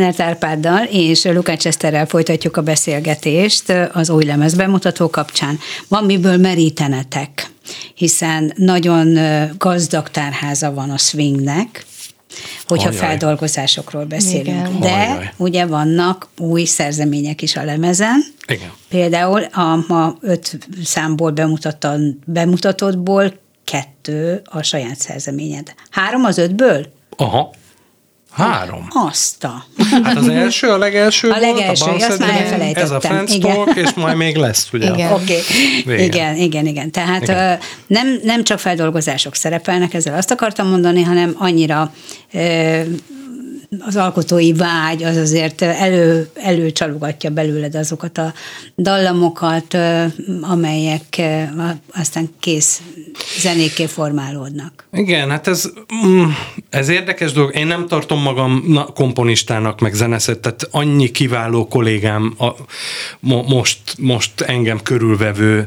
Tenert 0.01 0.21
Árpáddal 0.21 0.85
és 0.85 1.25
Lukács 1.25 1.67
Eszterrel 1.67 2.07
folytatjuk 2.07 2.57
a 2.57 2.63
beszélgetést 2.63 3.73
az 3.93 4.11
új 4.11 4.25
lemez 4.25 4.55
bemutató 4.55 5.11
kapcsán. 5.11 5.59
Van 5.89 6.05
miből 6.05 6.37
merítenetek, 6.37 7.51
hiszen 7.95 8.53
nagyon 8.57 9.19
gazdag 9.59 10.09
tárháza 10.11 10.73
van 10.73 10.91
a 10.91 10.99
swingnek, 10.99 11.87
hogyha 12.67 12.89
Ajaj. 12.89 13.01
feldolgozásokról 13.01 14.05
beszélünk. 14.05 14.69
Igen. 14.69 14.81
De 14.81 14.93
Ajaj. 14.93 15.33
ugye 15.37 15.67
vannak 15.67 16.29
új 16.39 16.65
szerzemények 16.65 17.43
is 17.43 17.57
a 17.57 17.65
lemezen, 17.65 18.25
Igen. 18.47 18.71
Például 18.89 19.43
a 19.43 19.85
ma 19.89 20.17
öt 20.21 20.59
számból 20.85 21.35
bemutatottból 22.25 23.33
kettő 23.65 24.43
a 24.45 24.63
saját 24.63 24.99
szerzeményed. 24.99 25.75
Három 25.91 26.25
az 26.25 26.39
ötből? 26.39 26.87
Aha. 27.17 27.59
Három. 28.31 28.87
Azt 28.91 29.45
a. 29.45 29.65
Hát 30.05 30.17
az 30.17 30.29
első, 30.29 30.69
a 30.69 30.77
legelső 30.77 31.31
A 31.31 31.39
volt, 31.39 31.57
legelső, 31.59 31.91
a 31.91 31.95
azt 31.95 32.19
már 32.19 32.31
elfelejtettem. 32.31 32.83
Ez 32.83 32.91
a 32.91 33.01
Friends 33.01 33.35
Igen. 33.35 33.55
Talk, 33.55 33.75
és 33.77 33.93
majd 33.95 34.17
még 34.17 34.37
lesz, 34.37 34.69
ugye? 34.73 34.93
Igen. 34.93 35.13
Oké, 35.13 35.39
Vége. 35.85 36.05
igen, 36.05 36.37
igen, 36.37 36.67
igen. 36.67 36.91
Tehát 36.91 37.23
Igen. 37.23 37.59
Nem, 37.87 38.21
nem 38.23 38.45
csak 38.45 38.59
feldolgozások 38.59 39.35
szerepelnek, 39.35 39.95
ezzel 39.95 40.17
azt 40.17 40.31
akartam 40.31 40.69
mondani, 40.69 41.03
hanem 41.03 41.35
annyira 41.39 41.93
az 43.79 43.97
alkotói 43.97 44.53
vágy 44.53 45.03
az 45.03 45.17
azért 45.17 45.63
elő, 45.63 46.29
előcsalogatja 46.35 47.31
belőled 47.31 47.75
azokat 47.75 48.19
a 48.19 48.33
dallamokat, 48.79 49.77
amelyek 50.41 51.23
aztán 51.93 52.29
kész 52.41 52.83
zenékké 53.39 53.87
formálódnak. 53.87 54.87
Igen, 54.93 55.31
hát 55.31 55.47
ez, 55.47 55.71
mm, 56.07 56.29
ez 56.71 56.89
érdekes 56.89 57.33
dolog. 57.33 57.57
Én 57.57 57.67
nem 57.67 57.87
tartom 57.87 58.23
magam 58.23 58.65
na, 58.67 58.85
komponistának, 58.85 59.81
meg 59.81 59.95
zeneszet, 59.95 60.39
tehát 60.39 60.69
annyi 60.71 61.11
kiváló 61.11 61.69
kollégám 61.69 62.35
a, 62.39 62.49
mo, 63.21 63.43
most, 63.43 63.81
most 63.99 64.41
engem 64.41 64.83
körülvevő 64.83 65.67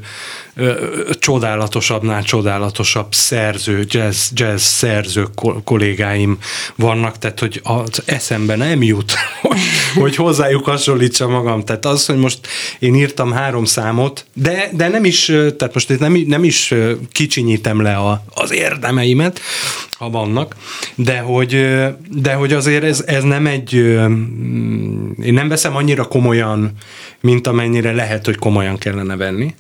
csodálatosabbnál 1.19 2.23
csodálatosabb 2.23 3.13
szerző, 3.13 3.85
jazz, 3.87 4.29
jazz 4.33 4.61
szerző 4.61 5.27
ko- 5.35 5.63
kollégáim 5.63 6.37
vannak, 6.75 7.17
tehát 7.17 7.39
hogy 7.39 7.59
az 7.63 8.01
eszembe 8.05 8.55
nem 8.55 8.83
jut, 8.83 9.13
hogy, 9.41 9.59
hogy 9.95 10.15
hozzájuk 10.15 10.65
hasonlítsam 10.65 11.31
magam. 11.31 11.63
Tehát 11.63 11.85
az, 11.85 12.05
hogy 12.05 12.17
most 12.17 12.47
én 12.79 12.95
írtam 12.95 13.31
három 13.31 13.65
számot, 13.65 14.25
de, 14.33 14.69
de 14.73 14.87
nem 14.87 15.05
is, 15.05 15.25
tehát 15.25 15.73
most 15.73 15.89
itt 15.89 15.99
nem, 15.99 16.23
nem 16.27 16.43
is 16.43 16.73
kicsinyítem 17.11 17.81
le 17.81 17.95
a, 17.95 18.23
az 18.33 18.53
érdemeimet, 18.53 19.39
ha 19.91 20.09
vannak, 20.09 20.55
de 20.95 21.19
hogy, 21.19 21.67
de 22.09 22.33
hogy 22.33 22.53
azért 22.53 22.83
ez, 22.83 23.03
ez 23.05 23.23
nem 23.23 23.47
egy, 23.47 23.73
én 25.23 25.33
nem 25.33 25.47
veszem 25.47 25.75
annyira 25.75 26.03
komolyan, 26.03 26.71
mint 27.19 27.47
amennyire 27.47 27.91
lehet, 27.91 28.25
hogy 28.25 28.35
komolyan 28.35 28.77
kellene 28.77 29.15
venni. 29.15 29.53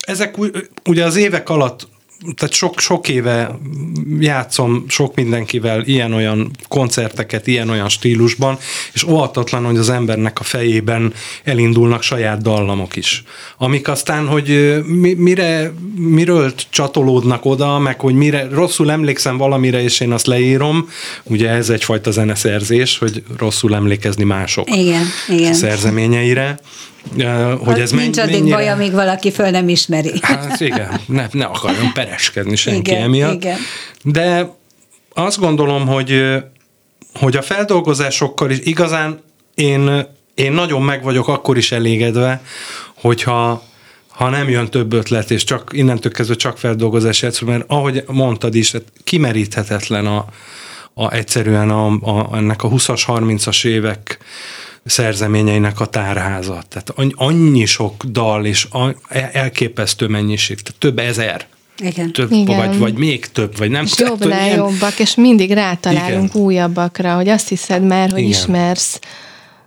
Ezek 0.00 0.34
ugye 0.84 1.04
az 1.04 1.16
évek 1.16 1.48
alatt 1.48 1.88
tehát 2.34 2.54
sok, 2.54 2.80
sok 2.80 3.08
éve 3.08 3.58
játszom 4.18 4.84
sok 4.88 5.14
mindenkivel 5.14 5.82
ilyen-olyan 5.84 6.50
koncerteket, 6.68 7.46
ilyen-olyan 7.46 7.88
stílusban, 7.88 8.58
és 8.92 9.04
óhatatlan, 9.04 9.64
hogy 9.64 9.76
az 9.76 9.90
embernek 9.90 10.40
a 10.40 10.42
fejében 10.42 11.12
elindulnak 11.44 12.02
saját 12.02 12.42
dallamok 12.42 12.96
is. 12.96 13.24
Amik 13.58 13.88
aztán, 13.88 14.26
hogy 14.26 14.78
mi, 14.86 15.12
mire, 15.12 15.72
miről 15.96 16.52
csatolódnak 16.70 17.44
oda, 17.44 17.78
meg 17.78 18.00
hogy 18.00 18.14
mire 18.14 18.48
rosszul 18.50 18.90
emlékszem 18.90 19.36
valamire, 19.36 19.82
és 19.82 20.00
én 20.00 20.12
azt 20.12 20.26
leírom, 20.26 20.88
ugye 21.22 21.48
ez 21.48 21.70
egyfajta 21.70 22.10
zeneszerzés, 22.10 22.98
hogy 22.98 23.22
rosszul 23.38 23.74
emlékezni 23.74 24.24
mások 24.24 24.76
Igen, 24.76 25.04
igen. 25.28 25.54
szerzeményeire. 25.54 26.58
Hogy 27.64 27.80
ez 27.80 27.90
Nincs 27.90 28.16
men- 28.16 28.26
addig 28.26 28.38
mennyire... 28.38 28.56
baj, 28.56 28.68
amíg 28.68 28.92
valaki 28.92 29.32
föl 29.32 29.50
nem 29.50 29.68
ismeri. 29.68 30.12
Hát 30.22 30.60
igen, 30.60 31.00
ne, 31.06 31.26
ne 31.30 31.44
akarjon 31.44 31.92
pereskedni 31.92 32.56
senki 32.56 32.90
Igen, 32.90 33.02
emiatt. 33.02 33.34
igen. 33.34 33.56
De 34.02 34.54
azt 35.14 35.38
gondolom, 35.38 35.86
hogy, 35.86 36.36
hogy 37.14 37.36
a 37.36 37.42
feldolgozásokkal 37.42 38.50
is 38.50 38.58
igazán 38.62 39.20
én, 39.54 40.06
én 40.34 40.52
nagyon 40.52 40.82
meg 40.82 41.02
vagyok 41.02 41.28
akkor 41.28 41.56
is 41.56 41.72
elégedve, 41.72 42.42
hogyha 42.94 43.62
ha 44.08 44.28
nem 44.28 44.48
jön 44.48 44.68
több 44.68 44.92
ötlet, 44.92 45.30
és 45.30 45.44
csak 45.44 45.70
innentől 45.72 46.12
kezdve 46.12 46.34
csak 46.34 46.58
feldolgozás 46.58 47.22
játszol, 47.22 47.48
mert 47.48 47.64
ahogy 47.66 48.04
mondtad 48.06 48.54
is, 48.54 48.72
hát 48.72 48.82
kimeríthetetlen 49.04 50.06
a, 50.06 50.24
a, 50.94 51.12
egyszerűen 51.12 51.70
a, 51.70 51.86
a, 51.86 52.36
ennek 52.36 52.62
a 52.62 52.68
20-as, 52.68 53.02
30-as 53.06 53.64
évek 53.66 54.18
szerzeményeinek 54.84 55.80
a 55.80 55.86
tárháza. 55.86 56.62
Tehát 56.68 56.92
annyi, 57.14 57.64
sok 57.64 58.04
dal 58.04 58.44
és 58.44 58.64
a- 58.70 58.94
elképesztő 59.32 60.06
mennyiség, 60.06 60.60
tehát 60.60 60.80
több 60.80 60.98
ezer. 60.98 61.46
Igen. 61.78 62.12
Több, 62.12 62.32
Igen. 62.32 62.56
vagy, 62.56 62.78
vagy 62.78 62.94
még 62.94 63.26
több, 63.26 63.56
vagy 63.58 63.70
nem 63.70 63.84
És 63.84 63.90
tudom, 63.90 64.16
jobbnál 64.20 64.44
ilyen- 64.44 64.56
jobbak, 64.56 64.98
és 64.98 65.14
mindig 65.14 65.52
rátalálunk 65.52 66.30
Igen. 66.34 66.42
újabbakra, 66.42 67.14
hogy 67.14 67.28
azt 67.28 67.48
hiszed 67.48 67.82
már, 67.86 68.10
hogy 68.10 68.18
Igen. 68.18 68.30
ismersz. 68.30 68.98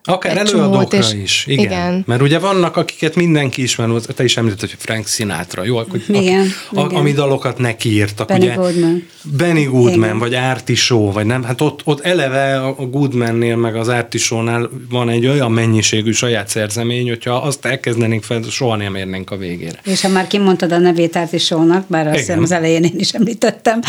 Akár 0.04 0.32
egy 0.32 0.48
előadókra 0.48 0.88
csomót, 0.88 0.94
és- 0.94 1.14
is. 1.24 1.46
Igen. 1.48 1.66
igen. 1.66 2.04
Mert 2.08 2.22
ugye 2.22 2.40
vannak, 2.40 2.78
akiket 2.78 3.16
mindenki 3.16 3.62
ismer, 3.62 3.90
te 4.16 4.24
is 4.24 4.38
említetted, 4.38 4.70
hogy 4.70 4.80
Frank 4.80 5.08
Sinatra, 5.08 5.64
jó? 5.64 5.84
Hogy, 5.90 6.04
Igen, 6.08 6.48
a, 6.72 6.80
igen. 6.86 6.96
Ami 6.96 7.12
dalokat 7.12 7.58
neki 7.58 7.92
írtak. 7.94 8.28
Benny 8.28 8.42
ugye, 8.42 8.54
Goodman. 8.54 9.08
Benny 9.38 9.64
Goodman, 9.70 10.04
Igen. 10.04 10.20
vagy 10.20 10.34
Artie 10.34 10.76
Shaw, 10.76 11.12
vagy 11.12 11.26
nem, 11.26 11.44
hát 11.44 11.62
ott, 11.62 11.82
ott 11.84 12.00
eleve 12.06 12.60
a 12.60 12.86
Goodmannél, 12.86 13.56
meg 13.56 13.76
az 13.76 13.88
Artie 13.88 14.20
Shaw-nál 14.20 14.70
van 14.90 15.10
egy 15.10 15.28
olyan 15.28 15.52
mennyiségű 15.52 16.12
saját 16.12 16.48
szerzemény, 16.48 17.08
hogyha 17.08 17.36
azt 17.36 17.66
elkezdenénk 17.66 18.24
fel, 18.24 18.42
soha 18.50 18.76
nem 18.76 18.96
érnénk 18.96 19.32
a 19.32 19.38
végére. 19.38 19.80
És 19.84 20.02
ha 20.02 20.08
már 20.08 20.28
kimondtad 20.28 20.72
a 20.72 20.78
nevét 20.78 21.16
Árti 21.16 21.38
Sónak, 21.38 21.86
bár 21.88 22.08
azt 22.08 22.18
hiszem 22.18 22.42
az 22.42 22.52
elején 22.52 22.84
én 22.84 22.96
is 22.98 23.12
említettem, 23.12 23.80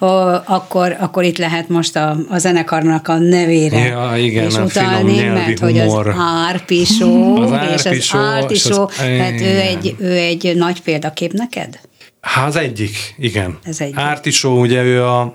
ó, 0.00 0.06
akkor, 0.44 0.96
akkor 1.00 1.24
itt 1.24 1.38
lehet 1.38 1.68
most 1.68 1.96
a, 1.96 2.16
a 2.28 2.38
zenekarnak 2.38 3.08
a 3.08 3.18
nevére 3.18 3.78
Ja, 3.78 4.12
igen, 4.16 4.44
és 4.44 4.54
a 4.54 4.66
finom 4.66 4.66
utalni, 4.66 5.12
nyelvi 5.12 5.32
mert 5.34 5.60
hogy 5.64 5.78
az 5.78 5.86
humor. 5.86 6.14
Árpisó, 6.18 7.36
Az 7.42 7.50
és 7.50 7.74
az 7.74 7.86
Árpisó, 7.86 8.18
Ártisó, 8.18 8.68
és 8.70 8.76
az- 8.76 8.96
hát 9.18 9.40
ő 9.40 9.60
egy, 9.60 9.94
ő 9.98 10.10
egy 10.16 10.52
nagy 10.56 10.82
példakép 10.82 11.32
neked? 11.32 11.80
Hát 12.20 12.46
az 12.46 12.56
egyik, 12.56 13.14
igen. 13.18 13.58
Ez 13.64 13.80
egyik. 13.80 14.32
Shaw, 14.32 14.60
ugye 14.60 14.82
ő 14.82 15.04
a 15.04 15.34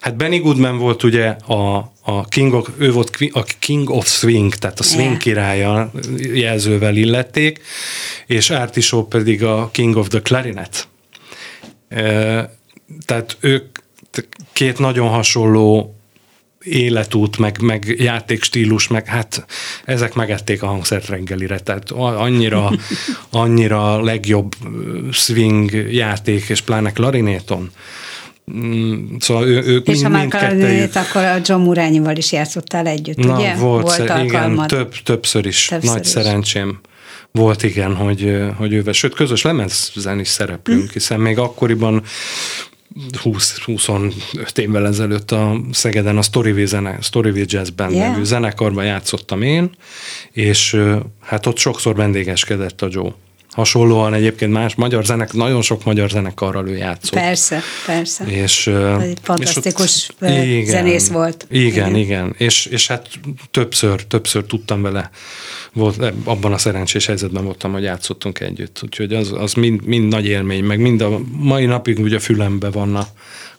Hát 0.00 0.16
Benny 0.16 0.40
Goodman 0.40 0.78
volt 0.78 1.02
ugye 1.02 1.26
a, 1.28 1.76
a 2.04 2.24
King 2.28 2.52
of, 2.52 2.68
ő 2.78 2.92
volt 2.92 3.16
a 3.32 3.44
King 3.58 3.90
of 3.90 4.06
Swing, 4.08 4.54
tehát 4.54 4.78
a 4.80 4.82
swing 4.82 5.06
Yeah. 5.08 5.18
királya 5.18 5.90
jelzővel 6.34 6.96
illették, 6.96 7.60
és 8.26 8.52
Shaw 8.80 9.02
pedig 9.04 9.44
a 9.44 9.68
King 9.72 9.96
of 9.96 10.08
the 10.08 10.20
Clarinet. 10.20 10.88
E, 11.88 12.00
tehát 13.04 13.36
ők 13.40 13.78
két 14.52 14.78
nagyon 14.78 15.08
hasonló 15.08 15.95
életút, 16.70 17.38
meg, 17.38 17.60
meg 17.60 17.94
játékstílus, 17.98 18.88
meg 18.88 19.06
hát 19.06 19.44
ezek 19.84 20.14
megették 20.14 20.62
a 20.62 20.66
hangszert 20.66 21.08
reggelire, 21.08 21.58
tehát 21.58 21.90
annyira, 21.90 22.70
annyira 23.30 24.00
legjobb 24.02 24.54
swing 25.12 25.70
játék, 25.90 26.48
és 26.48 26.60
pláne 26.60 26.92
klarinéton. 26.92 27.70
Mm, 28.52 29.04
Szóval 29.18 29.46
ő, 29.46 29.62
ők 29.64 29.86
És 29.86 29.92
mind, 29.92 30.02
ha 30.02 30.08
már 30.08 30.28
Karadinét, 30.28 30.96
akkor 30.96 31.22
a 31.24 31.38
John 31.44 31.60
Murányival 31.62 32.16
is 32.16 32.32
játszottál 32.32 32.86
együtt, 32.86 33.16
Na, 33.16 33.36
ugye? 33.36 33.54
volt, 33.54 33.88
szer- 33.88 34.24
igen, 34.24 34.66
több, 34.66 34.94
többször 35.04 35.46
is. 35.46 35.64
Többször 35.66 35.90
Nagy 35.90 36.04
is. 36.04 36.08
szerencsém 36.10 36.80
volt, 37.30 37.62
igen, 37.62 37.94
hogy, 37.94 38.36
hogy 38.56 38.72
ővel, 38.72 38.92
sőt, 38.92 39.14
közös 39.14 39.42
lemezen 39.42 40.20
is 40.20 40.28
szereplünk, 40.28 40.86
Hm. 40.86 40.92
hiszen 40.92 41.20
még 41.20 41.38
akkoriban 41.38 42.02
20-25 43.22 44.58
évvel 44.58 44.86
ezelőtt 44.86 45.30
a 45.30 45.60
Szegeden 45.72 46.16
a 46.16 46.22
Storyville, 46.22 46.66
zene, 46.66 46.98
Storyville 47.00 47.46
Jazz 47.48 47.68
Band 47.68 47.92
Yeah. 47.92 48.10
nevű 48.10 48.24
zenekarban 48.24 48.84
játszottam 48.84 49.42
én, 49.42 49.70
és 50.32 50.82
hát 51.20 51.46
ott 51.46 51.58
sokszor 51.58 51.94
vendégeskedett 51.94 52.82
a 52.82 52.88
Joe. 52.90 53.14
Hasonlóan 53.56 54.14
egyébként 54.14 54.52
más 54.52 54.74
magyar 54.74 55.04
zenek, 55.04 55.32
nagyon 55.32 55.62
sok 55.62 55.84
magyar 55.84 56.10
zenekarral 56.10 56.68
ő 56.68 56.76
játszott. 56.76 57.20
Persze, 57.20 57.60
persze. 57.86 58.24
És, 58.24 58.70
fantasztikus, 59.22 60.10
ö, 60.18 60.60
zenész 60.64 61.08
volt. 61.08 61.46
Igen, 61.50 61.66
Igen. 61.66 61.88
igen. 61.88 61.96
igen. 61.96 62.34
És, 62.38 62.66
és 62.66 62.86
hát 62.86 63.08
többször, 63.50 64.04
többször 64.06 64.44
tudtam 64.44 64.82
vele, 64.82 65.10
volt, 65.72 66.12
abban 66.24 66.52
a 66.52 66.58
szerencsés 66.58 67.06
helyzetben 67.06 67.44
voltam, 67.44 67.72
hogy 67.72 67.82
játszottunk 67.82 68.40
együtt. 68.40 68.80
Úgyhogy 68.82 69.14
az, 69.14 69.32
az 69.32 69.52
mind, 69.52 69.84
mind 69.84 70.08
nagy 70.08 70.26
élmény, 70.26 70.64
meg 70.64 70.80
mind 70.80 71.00
a 71.00 71.20
mai 71.30 71.64
napig 71.64 71.98
ugye 71.98 72.16
a 72.16 72.20
fülembe 72.20 72.70
van, 72.70 72.96
a, 72.96 73.06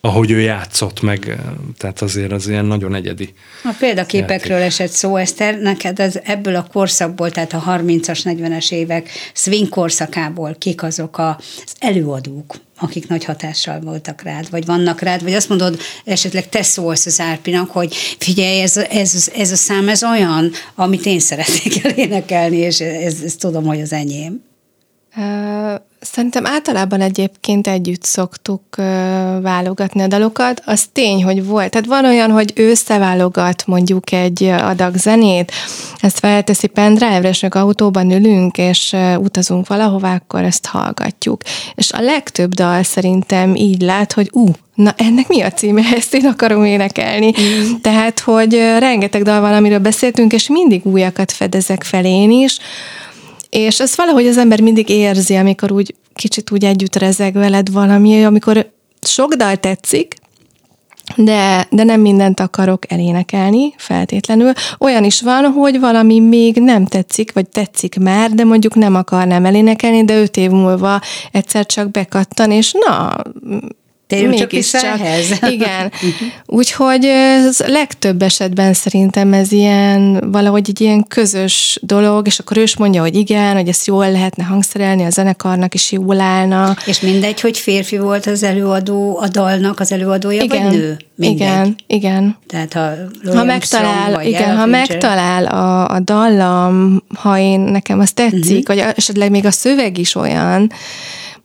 ahogy 0.01 0.31
ő 0.31 0.39
játszott, 0.39 1.01
meg 1.01 1.39
tehát 1.77 2.01
azért 2.01 2.31
az 2.31 2.47
ilyen 2.47 2.65
nagyon 2.65 2.95
egyedi. 2.95 3.33
A 3.63 3.75
példaképekről 3.79 4.61
esett 4.61 4.91
szó, 4.91 5.15
Eszter, 5.15 5.59
neked 5.59 5.99
ez 5.99 6.19
ebből 6.23 6.55
a 6.55 6.67
korszakból, 6.71 7.31
tehát 7.31 7.53
a 7.53 7.63
30-as, 7.67 8.19
40-es 8.23 8.71
évek 8.71 9.09
swing 9.33 9.69
korszakából 9.69 10.55
kik 10.59 10.83
azok 10.83 11.17
a- 11.17 11.35
az 11.65 11.73
előadók, 11.79 12.55
akik 12.79 13.07
nagy 13.07 13.23
hatással 13.23 13.79
voltak 13.79 14.21
rád, 14.21 14.49
vagy 14.49 14.65
vannak 14.65 15.01
rád, 15.01 15.23
vagy 15.23 15.33
azt 15.33 15.49
mondod, 15.49 15.79
esetleg 16.05 16.49
te 16.49 16.61
szólsz 16.63 17.05
az 17.05 17.19
Árpinak, 17.19 17.71
hogy 17.71 17.95
figyelj, 18.19 18.61
ez, 18.61 18.77
a- 18.77 18.87
ez, 18.91 19.31
ez 19.35 19.51
a 19.51 19.55
szám, 19.55 19.89
ez 19.89 20.03
olyan, 20.03 20.51
amit 20.75 21.05
én 21.05 21.19
szeretnék 21.19 21.83
elénekelni, 21.85 22.57
és 22.57 22.79
ez, 22.79 23.21
ez 23.25 23.35
tudom, 23.35 23.65
hogy 23.65 23.81
az 23.81 23.93
enyém. 23.93 24.43
Ö, 25.17 25.75
Szerintem 25.99 26.45
általában 26.45 27.01
egyébként 27.01 27.67
együtt 27.67 28.03
szoktuk 28.03 28.61
ö, 28.77 28.83
válogatni 29.41 30.01
a 30.01 30.07
dalokat. 30.07 30.61
Az 30.65 30.85
tény, 30.93 31.23
hogy 31.23 31.45
volt. 31.45 31.71
Tehát 31.71 31.87
van 31.87 32.05
olyan, 32.05 32.31
hogy 32.31 32.53
ő 32.55 32.69
összeválogat 32.69 33.67
mondjuk 33.67 34.11
egy 34.11 34.43
adag 34.43 34.95
zenét, 34.95 35.51
ezt 35.99 36.19
felteszi 36.19 36.67
pendrive-ra, 36.67 37.27
és 37.27 37.43
autóban 37.43 38.11
ülünk, 38.11 38.57
és 38.57 38.93
ö, 38.93 39.15
utazunk 39.15 39.67
valahová, 39.67 40.15
akkor 40.15 40.43
ezt 40.43 40.65
hallgatjuk. 40.65 41.41
És 41.75 41.91
a 41.91 42.01
legtöbb 42.01 42.53
dal 42.53 42.83
szerintem 42.83 43.55
így 43.55 43.81
lát, 43.81 44.13
hogy 44.13 44.29
ú, 44.31 44.45
na 44.73 44.93
ennek 44.97 45.27
mi 45.27 45.41
a 45.41 45.51
címe, 45.51 45.81
ezt 45.97 46.13
én 46.13 46.25
akarom 46.25 46.65
énekelni. 46.65 47.33
Mm. 47.41 47.75
Tehát, 47.81 48.19
hogy 48.19 48.53
rengeteg 48.79 49.23
dal 49.23 49.41
van, 49.41 49.53
amiről 49.53 49.79
beszéltünk, 49.79 50.33
és 50.33 50.47
mindig 50.47 50.85
újakat 50.85 51.31
fedezek 51.31 51.83
fel 51.83 52.05
én 52.05 52.31
is, 52.31 52.57
és 53.49 53.79
ez 53.79 53.95
valahogy 53.95 54.27
az 54.27 54.37
ember 54.37 54.61
mindig 54.61 54.89
érzi, 54.89 55.35
amikor 55.35 55.71
úgy 55.71 55.95
kicsit 56.13 56.51
úgy 56.51 56.65
együtt 56.65 56.95
rezeg 56.95 57.33
veled 57.33 57.71
valami, 57.71 58.25
amikor 58.25 58.71
sok 59.01 59.33
dal 59.33 59.55
tetszik, 59.55 60.15
de, 61.15 61.67
de 61.69 61.83
nem 61.83 62.01
mindent 62.01 62.39
akarok 62.39 62.91
elénekelni 62.91 63.73
feltétlenül. 63.77 64.51
Olyan 64.79 65.03
is 65.03 65.21
van, 65.21 65.45
hogy 65.45 65.79
valami 65.79 66.19
még 66.19 66.55
nem 66.55 66.85
tetszik, 66.85 67.33
vagy 67.33 67.49
tetszik 67.49 67.99
már, 67.99 68.31
de 68.31 68.43
mondjuk 68.43 68.75
nem 68.75 68.95
akarnám 68.95 69.45
elénekelni, 69.45 70.05
de 70.05 70.19
öt 70.19 70.37
év 70.37 70.49
múlva 70.49 71.01
egyszer 71.31 71.65
csak 71.65 71.91
bekattan, 71.91 72.51
és 72.51 72.75
na, 72.85 73.15
Térjünk 74.07 74.35
csak 74.35 74.51
vissza 74.51 74.77
ehhez. 74.77 75.25
Igen. 75.55 75.91
Úgyhogy 76.45 77.05
ez 77.05 77.59
legtöbb 77.59 78.21
esetben 78.21 78.73
szerintem 78.73 79.33
ez 79.33 79.51
ilyen, 79.51 80.31
valahogy 80.31 80.65
egy 80.69 80.81
ilyen 80.81 81.07
közös 81.07 81.79
dolog, 81.81 82.27
és 82.27 82.39
akkor 82.39 82.57
ő 82.57 82.61
is 82.61 82.77
mondja, 82.77 83.01
hogy 83.01 83.15
igen, 83.15 83.55
hogy 83.55 83.67
ezt 83.67 83.87
jól 83.87 84.11
lehetne 84.11 84.43
hangszerelni, 84.43 85.03
a 85.03 85.09
zenekarnak 85.09 85.73
is 85.73 85.91
jól 85.91 86.19
állna. 86.19 86.75
És 86.85 86.99
mindegy, 86.99 87.41
hogy 87.41 87.57
férfi 87.57 87.97
volt 87.97 88.25
az 88.25 88.43
előadó, 88.43 89.17
a 89.17 89.27
dalnak 89.27 89.79
az 89.79 89.91
előadója, 89.91 90.41
igen. 90.41 90.63
vagy 90.63 90.77
nő? 90.77 90.97
Mindegy. 91.15 91.47
Igen, 91.47 91.75
igen. 91.87 92.37
Tehát 92.47 92.73
ha, 92.73 92.89
ha 93.35 93.43
megtalál, 93.43 94.11
vagy 94.11 94.27
igen, 94.27 94.57
ha 94.57 94.65
megtalál 94.65 95.45
a, 95.45 95.89
a 95.89 95.99
dallam, 95.99 97.03
ha 97.15 97.37
én 97.37 97.59
nekem 97.59 97.99
az 97.99 98.11
tetszik, 98.11 98.69
uh-huh. 98.69 98.85
vagy 98.85 98.93
esetleg 98.95 99.31
még 99.31 99.45
a 99.45 99.51
szöveg 99.51 99.97
is 99.97 100.15
olyan, 100.15 100.71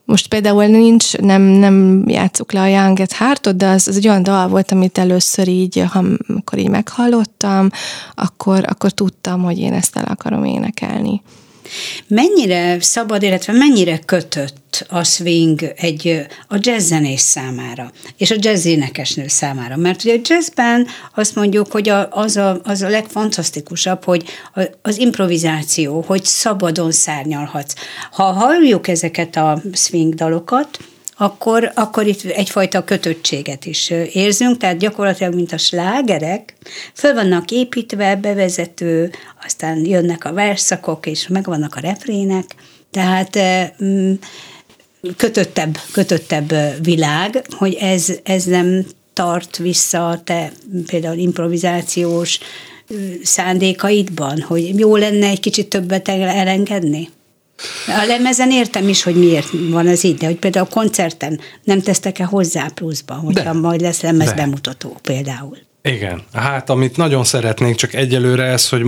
most 0.04 0.28
például 0.28 0.66
nincs, 0.66 1.16
nem, 1.16 1.42
nem 1.42 2.04
játszuk 2.08 2.52
le 2.52 2.60
a 2.60 2.66
Young 2.66 3.00
at 3.00 3.12
Heart-ot, 3.12 3.56
de 3.56 3.68
az, 3.68 3.88
az 3.88 3.96
egy 3.96 4.08
olyan 4.08 4.22
dal 4.22 4.48
volt, 4.48 4.72
amit 4.72 4.98
először 4.98 5.48
így, 5.48 5.84
ha, 5.90 6.04
amikor 6.28 6.58
így 6.58 6.68
meghallottam, 6.68 7.68
akkor, 8.14 8.64
akkor 8.68 8.90
tudtam, 8.90 9.42
hogy 9.42 9.58
én 9.58 9.72
ezt 9.72 9.96
el 9.96 10.04
akarom 10.04 10.44
énekelni. 10.44 11.22
Mennyire 12.06 12.80
szabad, 12.80 13.22
illetve 13.22 13.52
mennyire 13.52 13.98
kötött 13.98 14.86
a 14.88 15.04
swing 15.04 15.72
egy, 15.76 16.26
a 16.48 16.56
jazzzenés 16.60 17.20
számára, 17.20 17.92
és 18.16 18.30
a 18.30 18.36
jazz 18.38 18.64
énekesnő 18.64 19.28
számára? 19.28 19.76
Mert 19.76 20.04
ugye 20.04 20.14
a 20.14 20.20
jazzben 20.24 20.86
azt 21.14 21.34
mondjuk, 21.34 21.72
hogy 21.72 21.88
a, 21.88 22.08
az, 22.10 22.36
a, 22.36 22.60
az 22.64 22.82
a 22.82 22.88
legfantasztikusabb, 22.88 24.04
hogy 24.04 24.24
a, 24.54 24.62
az 24.82 24.98
improvizáció, 24.98 26.04
hogy 26.06 26.24
szabadon 26.24 26.92
szárnyalhatsz. 26.92 27.74
Ha 28.10 28.22
halljuk 28.22 28.88
ezeket 28.88 29.36
a 29.36 29.62
swing 29.72 30.14
dalokat, 30.14 30.78
akkor, 31.22 31.72
akkor 31.74 32.06
itt 32.06 32.24
egyfajta 32.24 32.84
kötöttséget 32.84 33.64
is 33.64 33.90
érzünk, 34.12 34.56
tehát 34.56 34.78
gyakorlatilag, 34.78 35.34
mint 35.34 35.52
a 35.52 35.58
slágerek, 35.58 36.54
föl 36.94 37.14
vannak 37.14 37.50
építve, 37.50 38.16
bevezető, 38.16 39.10
aztán 39.44 39.84
jönnek 39.86 40.24
a 40.24 40.32
verszakok, 40.32 41.06
és 41.06 41.28
megvannak 41.28 41.74
a 41.74 41.80
refrének, 41.80 42.44
tehát 42.90 43.38
mm, 43.84 44.12
kötöttebb, 45.16 45.78
kötöttebb 45.92 46.54
világ, 46.82 47.44
hogy 47.50 47.74
ez, 47.74 48.12
ez 48.22 48.44
nem 48.44 48.86
tart 49.12 49.56
vissza 49.56 50.08
a 50.08 50.22
te 50.22 50.52
például 50.86 51.18
improvizációs 51.18 52.38
szándékaidban, 53.22 54.40
hogy 54.40 54.78
jó 54.78 54.96
lenne 54.96 55.26
egy 55.26 55.40
kicsit 55.40 55.68
többet 55.68 56.08
elengedni? 56.08 57.08
A 57.86 58.04
lemezen 58.06 58.50
értem 58.50 58.88
is, 58.88 59.02
hogy 59.02 59.14
miért 59.14 59.48
van 59.70 59.86
ez 59.86 60.04
így, 60.04 60.16
de 60.16 60.26
hogy 60.26 60.36
például 60.36 60.66
a 60.70 60.74
koncerten 60.74 61.40
nem 61.64 61.80
tesztek-e 61.80 62.24
hozzá 62.24 62.66
pluszba, 62.74 63.14
hogyha 63.14 63.52
de. 63.52 63.58
majd 63.58 63.80
lesz 63.80 64.00
lemez 64.00 64.28
de. 64.28 64.34
bemutató 64.34 64.96
például. 65.02 65.58
Igen, 65.84 66.22
hát 66.32 66.70
amit 66.70 66.96
nagyon 66.96 67.24
szeretnék, 67.24 67.74
csak 67.74 67.94
egyelőre 67.94 68.44
ez, 68.44 68.68
hogy 68.68 68.82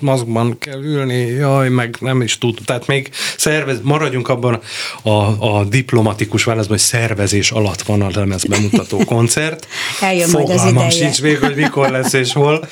maszkban 0.00 0.58
kell 0.58 0.82
ülni, 0.82 1.14
jaj, 1.14 1.68
meg 1.68 1.96
nem 2.00 2.22
is 2.22 2.38
tud. 2.38 2.58
Tehát 2.64 2.86
még 2.86 3.10
szervez, 3.36 3.78
maradjunk 3.82 4.28
abban 4.28 4.60
a, 5.02 5.10
a 5.56 5.64
diplomatikus 5.64 6.44
válaszban, 6.44 6.76
hogy 6.76 6.86
szervezés 6.86 7.50
alatt 7.50 7.82
van 7.82 8.02
a 8.02 8.10
lemez 8.14 8.44
bemutató 8.44 8.98
koncert. 9.14 9.66
Eljön 10.00 10.30
majd 10.30 10.50
az 10.50 10.64
ideje. 10.64 10.90
sincs 10.90 11.22
még, 11.22 11.38
hogy 11.38 11.54
mikor 11.54 11.90
lesz 11.90 12.12
és 12.12 12.32
hol, 12.32 12.68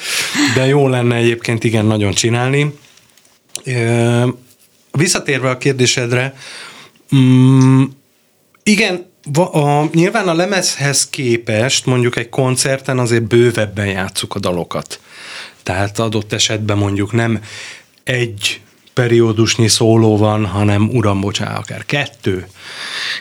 de 0.54 0.66
jó 0.66 0.88
lenne 0.88 1.14
egyébként 1.14 1.64
igen 1.64 1.84
nagyon 1.84 2.12
csinálni. 2.12 2.74
Visszatérve 4.96 5.50
a 5.50 5.58
kérdésedre, 5.58 6.34
mm, 7.16 7.82
igen, 8.62 9.06
a, 9.34 9.84
nyilván 9.92 10.28
a 10.28 10.34
lemezhez 10.34 11.08
képest 11.10 11.86
mondjuk 11.86 12.16
egy 12.16 12.28
koncerten 12.28 12.98
azért 12.98 13.22
bővebben 13.22 13.86
játszuk 13.86 14.34
a 14.34 14.38
dalokat. 14.38 15.00
Tehát 15.62 15.98
adott 15.98 16.32
esetben 16.32 16.78
mondjuk 16.78 17.12
nem 17.12 17.40
egy 18.04 18.60
periódusnyi 18.94 19.68
szóló 19.68 20.16
van, 20.16 20.46
hanem 20.46 20.88
uram, 20.88 21.20
bocsá, 21.20 21.56
akár 21.56 21.84
kettő, 21.84 22.46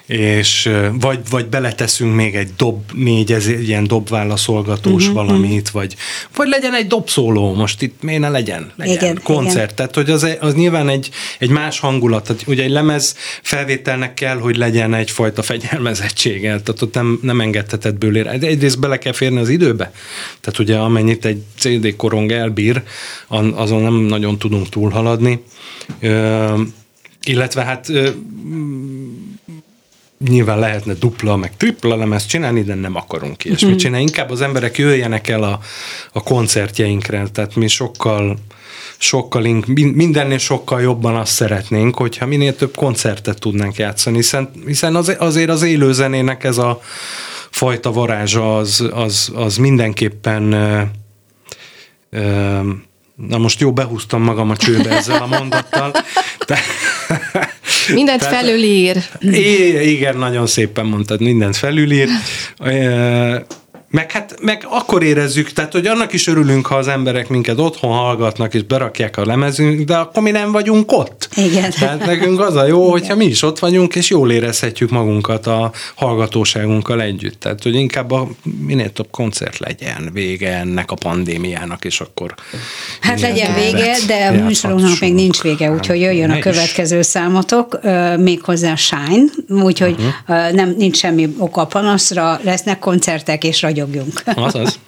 és 0.06 0.70
vagy, 1.00 1.20
vagy 1.30 1.46
beleteszünk 1.46 2.16
még 2.16 2.36
egy 2.36 2.50
dob, 2.58 2.92
négy 2.94 3.32
ez, 3.32 3.48
ilyen 3.48 3.88
dobválaszolgatós 3.88 5.08
uh-huh, 5.08 5.26
valamit, 5.26 5.70
vagy, 5.70 5.96
vagy 6.36 6.48
legyen 6.48 6.74
egy 6.74 6.88
dobszóló, 6.88 7.54
most 7.54 7.82
itt 7.82 8.02
miért 8.02 8.22
ne 8.22 8.30
legyen, 8.30 8.72
legyen 8.76 8.96
igen, 8.96 9.20
koncert, 9.24 9.56
igen. 9.56 9.76
tehát 9.76 9.96
hogy 9.96 10.10
az, 10.10 10.28
az 10.40 10.54
nyilván 10.54 10.90
egy, 10.90 11.10
egy 11.40 11.50
más 11.50 11.80
hangulat, 11.80 12.24
tehát 12.24 12.44
ugye 12.48 12.64
egy 12.64 12.70
lemez 12.70 13.16
felvételnek 13.42 14.14
kell, 14.14 14.38
hogy 14.38 14.58
legyen 14.58 14.94
egyfajta 14.94 15.42
fegyelmezettsége, 15.42 16.48
tehát 16.48 16.82
ott 16.82 16.94
nem, 16.94 17.20
nem 17.22 17.42
engedheted 17.42 17.96
bőlére. 17.96 18.30
Egyrészt 18.30 18.80
bele 18.80 18.98
kell 18.98 19.14
férni 19.14 19.40
az 19.40 19.50
időbe, 19.50 19.92
tehát 20.42 20.60
ugye 20.60 20.78
amennyit 20.78 21.26
egy 21.26 21.44
CD 21.58 21.96
korong 21.96 22.32
elbír, 22.32 22.82
azon 23.56 23.82
nem 23.82 23.94
nagyon 23.94 24.38
tudunk 24.38 24.70
túlhaladni, 24.70 25.44
illetve 27.24 27.64
hát 27.64 27.92
nyilván 30.28 30.60
lehetne 30.60 30.94
dupla, 30.94 31.36
meg 31.36 31.58
tripla 31.58 31.96
lemezt 31.96 32.30
csinálni, 32.30 32.64
de 32.64 32.74
nem 32.76 32.96
akarunk 32.96 33.46
ilyesmit 33.46 33.74
mm. 33.74 33.78
csinálni. 33.78 34.06
Inkább 34.06 34.30
az 34.30 34.42
emberek 34.42 34.78
jöjjenek 34.78 35.28
el 35.28 35.44
a, 35.44 35.60
a 36.14 36.24
koncertjeinkre, 36.24 37.28
tehát 37.28 37.56
mi 37.56 37.68
sokkal 37.68 38.38
sokkal, 38.98 39.64
mindennél 39.94 40.38
sokkal 40.38 40.82
jobban 40.82 41.16
azt 41.16 41.32
szeretnénk, 41.32 41.96
hogyha 41.96 42.26
minél 42.26 42.56
több 42.56 42.76
koncertet 42.76 43.40
tudnánk 43.40 43.76
játszani, 43.76 44.16
hiszen, 44.16 44.52
hiszen 44.66 44.96
az, 44.96 45.16
azért 45.20 45.50
az 45.50 45.64
élőzenének 45.64 46.44
ez 46.44 46.58
a 46.58 46.82
fajta 47.50 47.92
varázsa 47.92 48.58
az, 48.58 48.90
az, 48.92 49.32
az 49.36 49.58
mindenképpen 49.58 50.52
ö, 50.52 50.82
ö, 52.10 52.60
Na 53.16 53.38
most 53.38 53.60
jó, 53.60 53.74
behúztam 53.74 54.22
magam 54.22 54.50
a 54.50 54.58
csőbe 54.58 54.90
ezzel 54.90 55.22
a 55.22 55.26
mondattal. 55.26 55.92
De, 56.48 56.60
mindent 57.94 58.20
tehát, 58.20 58.36
felülír. 58.36 58.98
Igen, 59.82 60.18
nagyon 60.18 60.48
szépen 60.48 60.86
mondtad, 60.86 61.22
mindent 61.22 61.56
felülír. 61.56 62.08
Meg 63.96 64.12
hát 64.12 64.36
meg 64.42 64.66
akkor 64.70 65.04
érezzük, 65.04 65.52
tehát 65.52 65.72
hogy 65.72 65.88
annak 65.88 66.14
is 66.14 66.28
örülünk, 66.28 66.68
ha 66.68 66.76
az 66.76 66.88
emberek 66.88 67.28
minket 67.28 67.60
otthon 67.60 67.92
hallgatnak 67.92 68.54
és 68.54 68.64
berakják 68.64 69.18
a 69.18 69.26
lemezünk, 69.26 69.82
de 69.82 69.96
akkor 69.96 70.24
mi 70.24 70.32
nem 70.32 70.52
vagyunk 70.52 70.92
ott. 70.92 71.30
Igen. 71.36 71.72
Tehát 71.80 72.06
nekünk 72.06 72.40
az 72.40 72.56
a 72.56 72.66
jó, 72.66 72.80
Igen. 72.80 72.92
hogyha 72.92 73.16
mi 73.16 73.26
is 73.26 73.42
ott 73.42 73.60
vagyunk, 73.60 73.96
és 73.96 74.10
jól 74.10 74.32
érezhetjük 74.32 74.90
magunkat 74.90 75.48
a 75.48 75.72
hallgatóságunkkal 75.96 77.02
együtt. 77.02 77.40
Tehát, 77.40 77.64
hogy 77.64 77.76
inkább 77.76 78.12
a 78.12 78.28
minél 78.60 78.92
több 78.92 79.08
koncert 79.12 79.58
legyen 79.58 80.10
vége 80.14 80.58
ennek 80.58 80.92
a 80.92 80.96
pandémiának, 80.96 81.86
és 81.86 82.00
akkor... 82.00 82.34
Hát 83.02 83.22
legyen 83.22 83.54
vége, 83.54 83.98
de 84.08 84.26
a 84.26 84.44
műsorunknak 84.46 85.00
még 85.00 85.14
nincs 85.14 85.42
vége, 85.42 85.72
úgyhogy 85.72 86.00
jöjjön 86.00 86.32
a 86.32 86.40
következő 86.40 87.00
is. 87.00 87.06
számotok, 87.06 87.80
méghozzá 88.18 88.76
Shine, 88.76 89.26
úgyhogy 89.48 89.96
uh-huh. 90.00 90.52
nem, 90.52 90.74
nincs 90.78 90.98
semmi 90.98 91.36
oka 91.38 91.66
panaszra, 91.66 92.40
lesznek 92.44 92.80
koncertek 92.80 93.44
és 93.44 93.62
ragyog 93.62 93.84
ragyogjunk. 93.86 94.24
Azaz. 94.38 94.80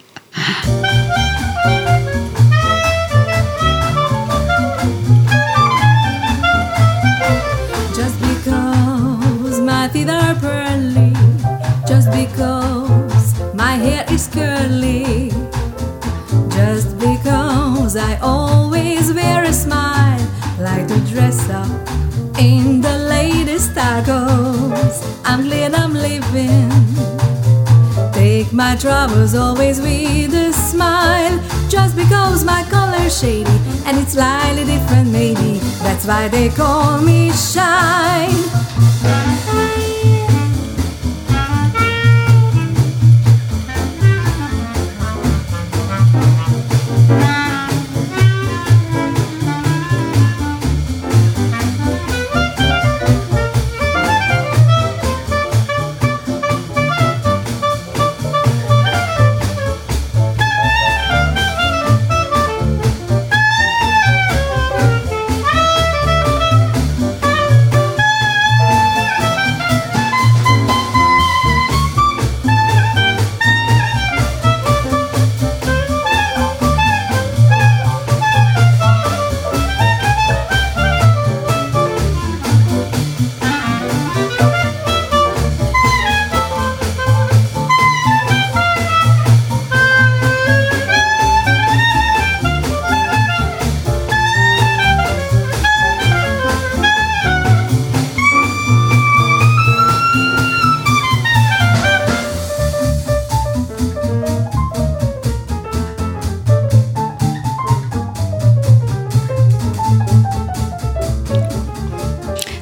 Just 7.94 8.18
because 8.20 9.60
my 9.60 9.88
teeth 9.92 10.08
are 10.10 10.34
pearly, 10.34 11.12
just 11.86 12.10
because 12.10 13.54
my 13.54 13.72
hair 13.72 14.04
is 14.10 14.26
curly, 14.28 15.30
just 16.50 16.98
because 16.98 17.96
I 17.96 18.18
always 18.22 19.12
wear 19.12 19.44
a 19.44 19.52
smile, 19.52 20.20
like 20.60 20.86
to 20.88 20.98
dress 21.12 21.48
up 21.50 21.68
in 22.38 22.80
the 22.80 22.98
latest 23.08 23.72
style. 23.72 23.88
I'm 25.24 25.42
glad 25.42 25.74
I'm 25.74 25.92
living. 25.92 26.87
My 28.58 28.74
troubles 28.74 29.36
always 29.36 29.80
with 29.80 30.34
a 30.34 30.52
smile. 30.52 31.38
Just 31.68 31.94
because 31.94 32.42
my 32.42 32.64
color's 32.68 33.16
shady 33.16 33.48
and 33.86 33.96
it's 33.96 34.14
slightly 34.14 34.64
different, 34.64 35.12
maybe 35.12 35.60
that's 35.84 36.04
why 36.04 36.26
they 36.26 36.48
call 36.48 37.00
me 37.00 37.30
shine. 37.30 38.47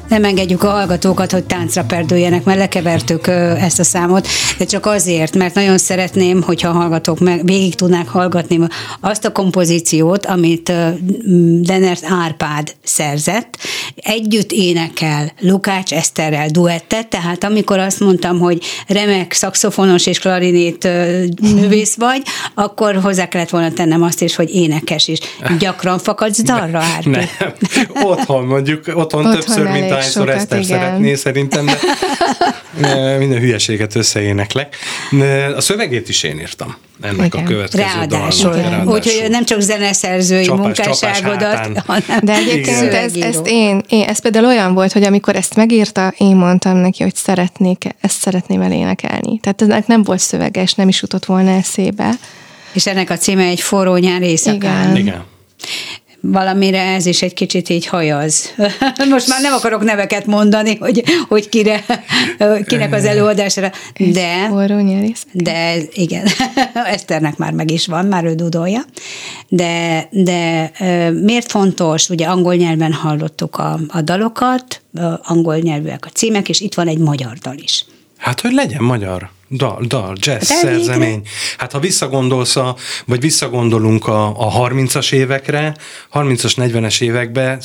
Nem 0.09 0.23
engedjük 0.23 0.63
a 0.63 0.69
hallgatókat, 0.69 1.31
hogy 1.31 1.43
táncra 1.43 1.83
perdüljenek, 1.83 2.43
mert 2.43 2.59
lekevertük 2.59 3.27
ezt 3.27 3.79
a 3.79 3.83
számot, 3.83 4.27
de 4.57 4.65
csak 4.65 4.85
azért, 4.85 5.35
mert 5.35 5.55
nagyon 5.55 5.77
szeretném, 5.77 6.41
hogyha 6.41 6.69
a 6.69 6.73
hallgatók 6.73 7.19
meg 7.19 7.45
végig 7.45 7.75
tudnák 7.75 8.07
hallgatni 8.07 8.59
azt 8.99 9.25
a 9.25 9.31
kompozíciót, 9.31 10.25
amit 10.25 10.71
Denert 11.61 12.05
Árpád 12.09 12.75
szerzett, 12.83 13.57
együtt 13.95 14.51
énekel 14.51 15.31
Lukács 15.39 15.93
Eszterrel 15.93 16.47
duettet, 16.49 17.07
tehát 17.07 17.43
amikor 17.43 17.79
azt 17.79 17.99
mondtam, 17.99 18.39
hogy 18.39 18.61
remek 18.87 19.33
szakszofonos 19.33 20.05
és 20.05 20.19
klarinét 20.19 20.87
művész 21.41 21.95
vagy, 21.95 22.21
akkor 22.53 22.95
hozzá 22.95 23.27
kellett 23.27 23.49
volna 23.49 23.71
tennem 23.71 24.03
azt 24.03 24.21
is, 24.21 24.35
hogy 24.35 24.55
énekes 24.55 25.07
is. 25.07 25.19
Gyakran 25.59 25.99
fakadsz 25.99 26.43
dalra, 26.49 26.79
Árpi? 26.79 27.09
Nem, 27.09 27.27
otthon 28.03 28.45
mondjuk, 28.45 28.79
otthon, 28.87 29.25
otthon 29.25 29.31
többször, 29.31 29.67
mint 29.71 29.96
ahányszor 29.97 30.29
Eszter 30.29 30.63
szeretné 30.63 31.15
szerintem, 31.15 31.65
de 32.81 33.17
minden 33.17 33.39
hülyeséget 33.39 33.95
összeéneklek. 33.95 34.75
A 35.55 35.61
szövegét 35.61 36.09
is 36.09 36.23
én 36.23 36.39
írtam 36.39 36.75
ennek 37.01 37.25
igen. 37.25 37.45
a 37.45 37.47
következő 37.47 37.83
Ráadásul. 37.83 38.51
Ráadásul. 38.53 38.93
Úgyhogy 38.93 39.29
nem 39.29 39.45
csak 39.45 39.59
zeneszerzői 39.59 40.43
csapás, 40.43 40.65
munkásságodat, 40.65 41.83
hanem 41.85 42.19
De 42.23 42.33
egyébként 42.33 42.93
ez, 42.93 43.15
ezt 43.15 43.47
én, 43.47 43.83
én, 43.89 44.03
ez 44.03 44.19
például 44.19 44.45
olyan 44.45 44.73
volt, 44.73 44.91
hogy 44.91 45.03
amikor 45.03 45.35
ezt 45.35 45.55
megírta, 45.55 46.13
én 46.17 46.35
mondtam 46.35 46.77
neki, 46.77 47.03
hogy 47.03 47.15
szeretnék, 47.15 47.83
ezt 48.01 48.19
szeretném 48.19 48.61
elénekelni. 48.61 49.39
Tehát 49.39 49.61
ennek 49.61 49.87
nem 49.87 50.03
volt 50.03 50.19
szöveges, 50.19 50.73
nem 50.73 50.87
is 50.87 51.01
jutott 51.01 51.25
volna 51.25 51.49
eszébe. 51.49 52.09
És 52.71 52.87
ennek 52.87 53.09
a 53.09 53.17
címe 53.17 53.43
egy 53.43 53.61
forró 53.61 53.95
nyár 53.95 54.21
éjszakán. 54.21 54.89
Igen. 54.89 54.97
Igen 54.97 55.25
valamire 56.31 56.81
ez 56.81 57.05
is 57.05 57.21
egy 57.21 57.33
kicsit 57.33 57.69
így 57.69 57.85
hajaz. 57.85 58.53
Most 59.09 59.27
már 59.27 59.41
nem 59.41 59.53
akarok 59.53 59.83
neveket 59.83 60.25
mondani, 60.25 60.75
hogy, 60.75 61.03
hogy 61.27 61.49
kire, 61.49 61.83
kinek 62.65 62.93
az 62.93 63.05
előadására, 63.05 63.71
de, 63.97 64.49
de 65.31 65.77
igen, 65.93 66.27
Eszternek 66.73 67.37
már 67.37 67.51
meg 67.51 67.71
is 67.71 67.85
van, 67.85 68.05
már 68.05 68.23
ő 68.23 68.33
dudolja, 68.33 68.81
de, 69.47 70.07
de 70.11 70.71
miért 71.11 71.51
fontos, 71.51 72.09
ugye 72.09 72.25
angol 72.25 72.55
nyelven 72.55 72.93
hallottuk 72.93 73.55
a, 73.57 73.79
a 73.87 74.01
dalokat, 74.01 74.81
angol 75.23 75.57
nyelvűek 75.57 76.05
a 76.05 76.09
címek, 76.09 76.49
és 76.49 76.59
itt 76.59 76.73
van 76.73 76.87
egy 76.87 76.97
magyar 76.97 77.33
dal 77.37 77.57
is. 77.57 77.85
Hát, 78.17 78.41
hogy 78.41 78.51
legyen 78.51 78.83
magyar 78.83 79.29
dal, 79.49 79.83
dal 79.87 80.15
jazz 80.19 80.49
hát 80.49 80.59
szerzemény. 80.59 81.21
Hát 81.57 81.71
ha 81.71 81.79
visszagondolsz, 81.79 82.55
a, 82.55 82.75
vagy 83.05 83.19
visszagondolunk 83.19 84.07
a, 84.07 84.27
a 84.27 84.69
30-as 84.69 85.13
évekre, 85.13 85.75
30-as, 86.13 86.53
40-es 86.55 87.01
évekbe, 87.01 87.59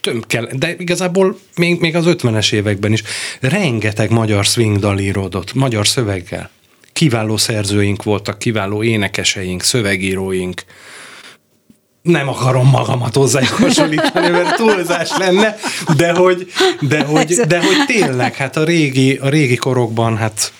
több 0.00 0.26
kell, 0.26 0.48
de 0.52 0.74
igazából 0.78 1.38
még, 1.56 1.80
még 1.80 1.96
az 1.96 2.04
50-es 2.06 2.52
években 2.52 2.92
is 2.92 3.02
rengeteg 3.40 4.10
magyar 4.10 4.44
swing 4.44 4.78
dal 4.78 4.98
íródott, 4.98 5.54
magyar 5.54 5.86
szöveggel. 5.86 6.50
Kiváló 6.92 7.36
szerzőink 7.36 8.02
voltak, 8.02 8.38
kiváló 8.38 8.82
énekeseink, 8.82 9.62
szövegíróink, 9.62 10.64
nem 12.02 12.28
akarom 12.28 12.68
magamat 12.68 13.14
hozzájuk 13.14 13.48
hasonlítani, 13.48 14.28
mert 14.28 14.56
túlzás 14.56 15.10
lenne, 15.18 15.56
de 15.96 16.12
hogy, 16.12 16.52
de 16.80 17.04
hogy, 17.04 17.34
de 17.34 17.58
hogy 17.58 17.84
tényleg, 17.86 18.34
hát 18.34 18.56
a 18.56 18.64
régi, 18.64 19.16
a 19.16 19.28
régi 19.28 19.56
korokban, 19.56 20.16
hát 20.16 20.52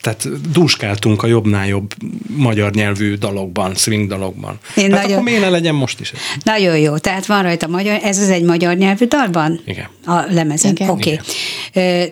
tehát 0.00 0.50
dúskáltunk 0.52 1.22
a 1.22 1.26
jobbnál 1.26 1.66
jobb 1.66 1.94
magyar 2.36 2.72
nyelvű 2.72 3.14
dalokban, 3.14 3.74
swing 3.74 4.08
dalokban. 4.08 4.58
Én 4.76 4.92
hát 4.92 5.02
nagyon, 5.02 5.12
akkor 5.12 5.22
miért 5.22 5.40
ne 5.40 5.48
legyen 5.48 5.74
most 5.74 6.00
is? 6.00 6.12
Nagyon 6.42 6.78
jó, 6.78 6.98
tehát 6.98 7.26
van 7.26 7.42
rajta 7.42 7.66
magyar, 7.66 7.98
ez 8.02 8.18
az 8.18 8.28
egy 8.28 8.42
magyar 8.42 8.76
nyelvű 8.76 9.04
dalban? 9.04 9.60
Igen. 9.64 9.88
A 10.06 10.24
lemezen, 10.30 10.70
oké. 10.70 10.84
Okay. 10.84 11.18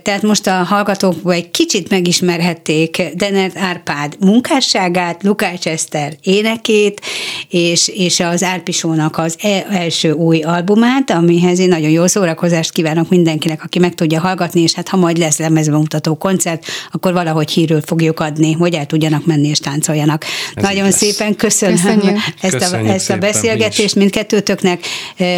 Tehát 0.03 0.23
most 0.23 0.47
a 0.47 0.53
hallgatók 0.53 1.33
egy 1.33 1.51
kicsit 1.51 1.91
megismerhették 1.91 3.03
Denert 3.15 3.59
Árpád 3.59 4.17
munkásságát, 4.21 5.23
Lukács 5.23 5.67
Eszter 5.67 6.17
énekét, 6.23 7.01
és, 7.49 7.89
és 7.89 8.21
az 8.21 8.43
Árpisónak 8.43 9.19
az 9.19 9.37
e- 9.41 9.67
első 9.71 10.11
új 10.11 10.41
albumát, 10.41 11.11
amihez 11.11 11.59
én 11.59 11.69
nagyon 11.69 11.91
jó 11.91 12.07
szórakozást 12.07 12.73
kívánok 12.73 13.09
mindenkinek, 13.09 13.65
aki 13.65 13.79
meg 13.79 13.95
tudja 13.95 14.21
hallgatni, 14.21 14.61
és 14.61 14.75
hát 14.75 14.89
ha 14.89 14.97
majd 14.97 15.19
lesz 15.19 15.39
lemezbemutató 15.39 16.17
koncert, 16.17 16.65
akkor 16.91 17.13
valahogy 17.29 17.51
hírül 17.51 17.81
fogjuk 17.81 18.21
adni, 18.21 18.53
hogy 18.53 18.75
el 18.75 18.87
tudjanak 18.87 19.27
menni 19.27 19.49
és 19.49 19.59
táncoljanak. 19.59 20.25
Ez 20.55 20.63
Nagyon 20.63 20.91
szépen 20.91 21.37
köszönöm 21.37 21.77
Köszönjük. 21.77 22.17
ezt 22.41 22.53
Köszönjük 22.53 22.91
a, 22.91 22.93
ezt 22.93 23.11
a 23.11 23.17
beszélgetést 23.17 23.95
mindkettőtöknek. 23.95 24.87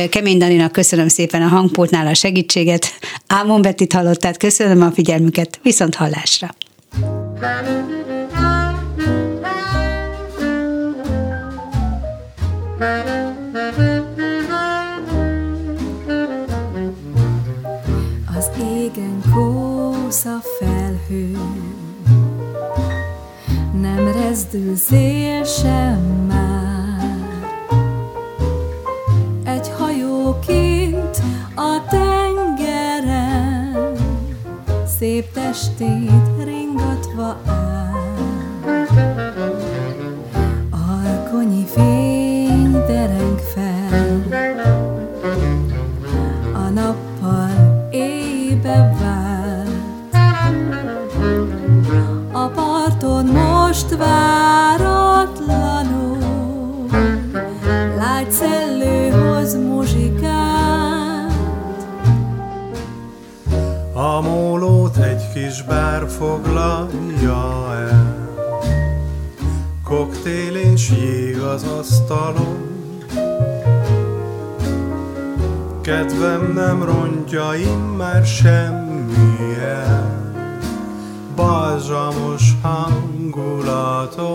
Kemény 0.08 0.38
Daninak 0.38 0.72
köszönöm 0.72 1.08
szépen 1.08 1.42
a 1.42 1.48
hangpultnál 1.48 2.06
a 2.06 2.14
segítséget. 2.14 2.98
Ámon 3.26 3.62
Bettit 3.62 3.92
hallottát, 3.92 4.36
köszönöm 4.36 4.82
a 4.82 4.90
figyelmüket, 4.90 5.60
viszont 5.62 5.94
hallásra. 5.94 6.54
Az 18.36 18.50
égen 18.58 19.22
kósza 19.34 20.40
felhő 20.58 21.49
rezdül 24.20 24.76
szél 24.76 25.44
sem 25.44 26.00
már. 26.28 27.28
Egy 29.44 29.70
hajóként 29.78 31.22
a 31.54 31.84
tengeren 31.88 33.76
szép 34.98 35.32
testét 35.32 36.44
ringatva 36.44 37.36
áll. 37.46 37.88
Alkonyi 40.70 41.64
fény 41.66 42.72
dereng 42.72 43.38
fel, 43.38 44.22
a 46.52 46.68
nappal 46.68 47.09
foglalja 66.20 67.74
el. 67.74 68.28
Koktél 69.84 70.54
és 70.54 70.90
jég 70.90 71.38
az 71.38 71.62
asztalon, 71.78 72.68
Kedvem 75.80 76.52
nem 76.54 76.82
rontja 76.82 77.54
immár 77.54 78.24
semmi 78.24 79.56
el, 79.60 80.32
Balzsamos 81.36 82.42
hangulaton. 82.62 84.30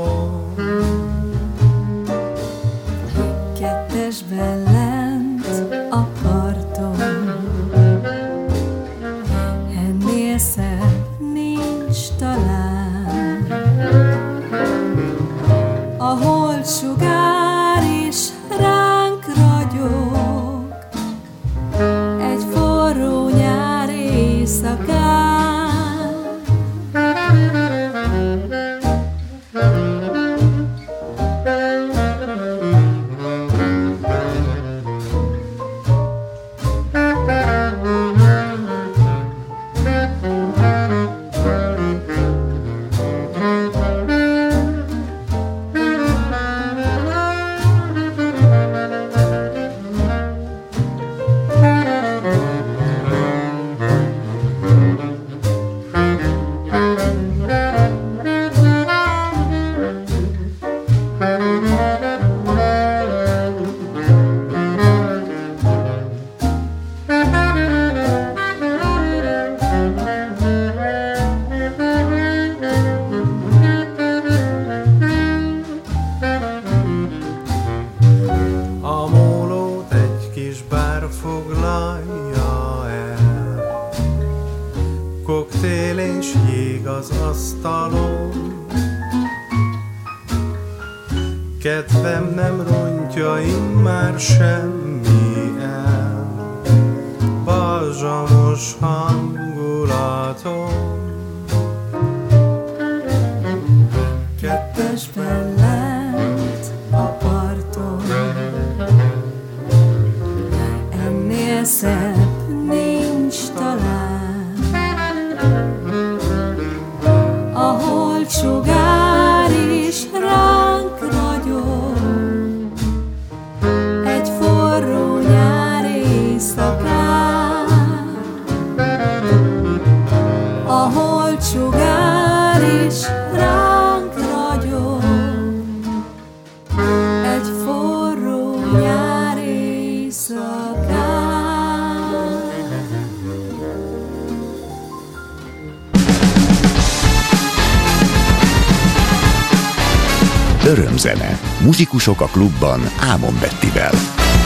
játékosok 152.06 152.22
a 152.22 152.32
klubban 152.32 152.82
Ámon 153.00 153.34
Bettivel. 153.40 154.45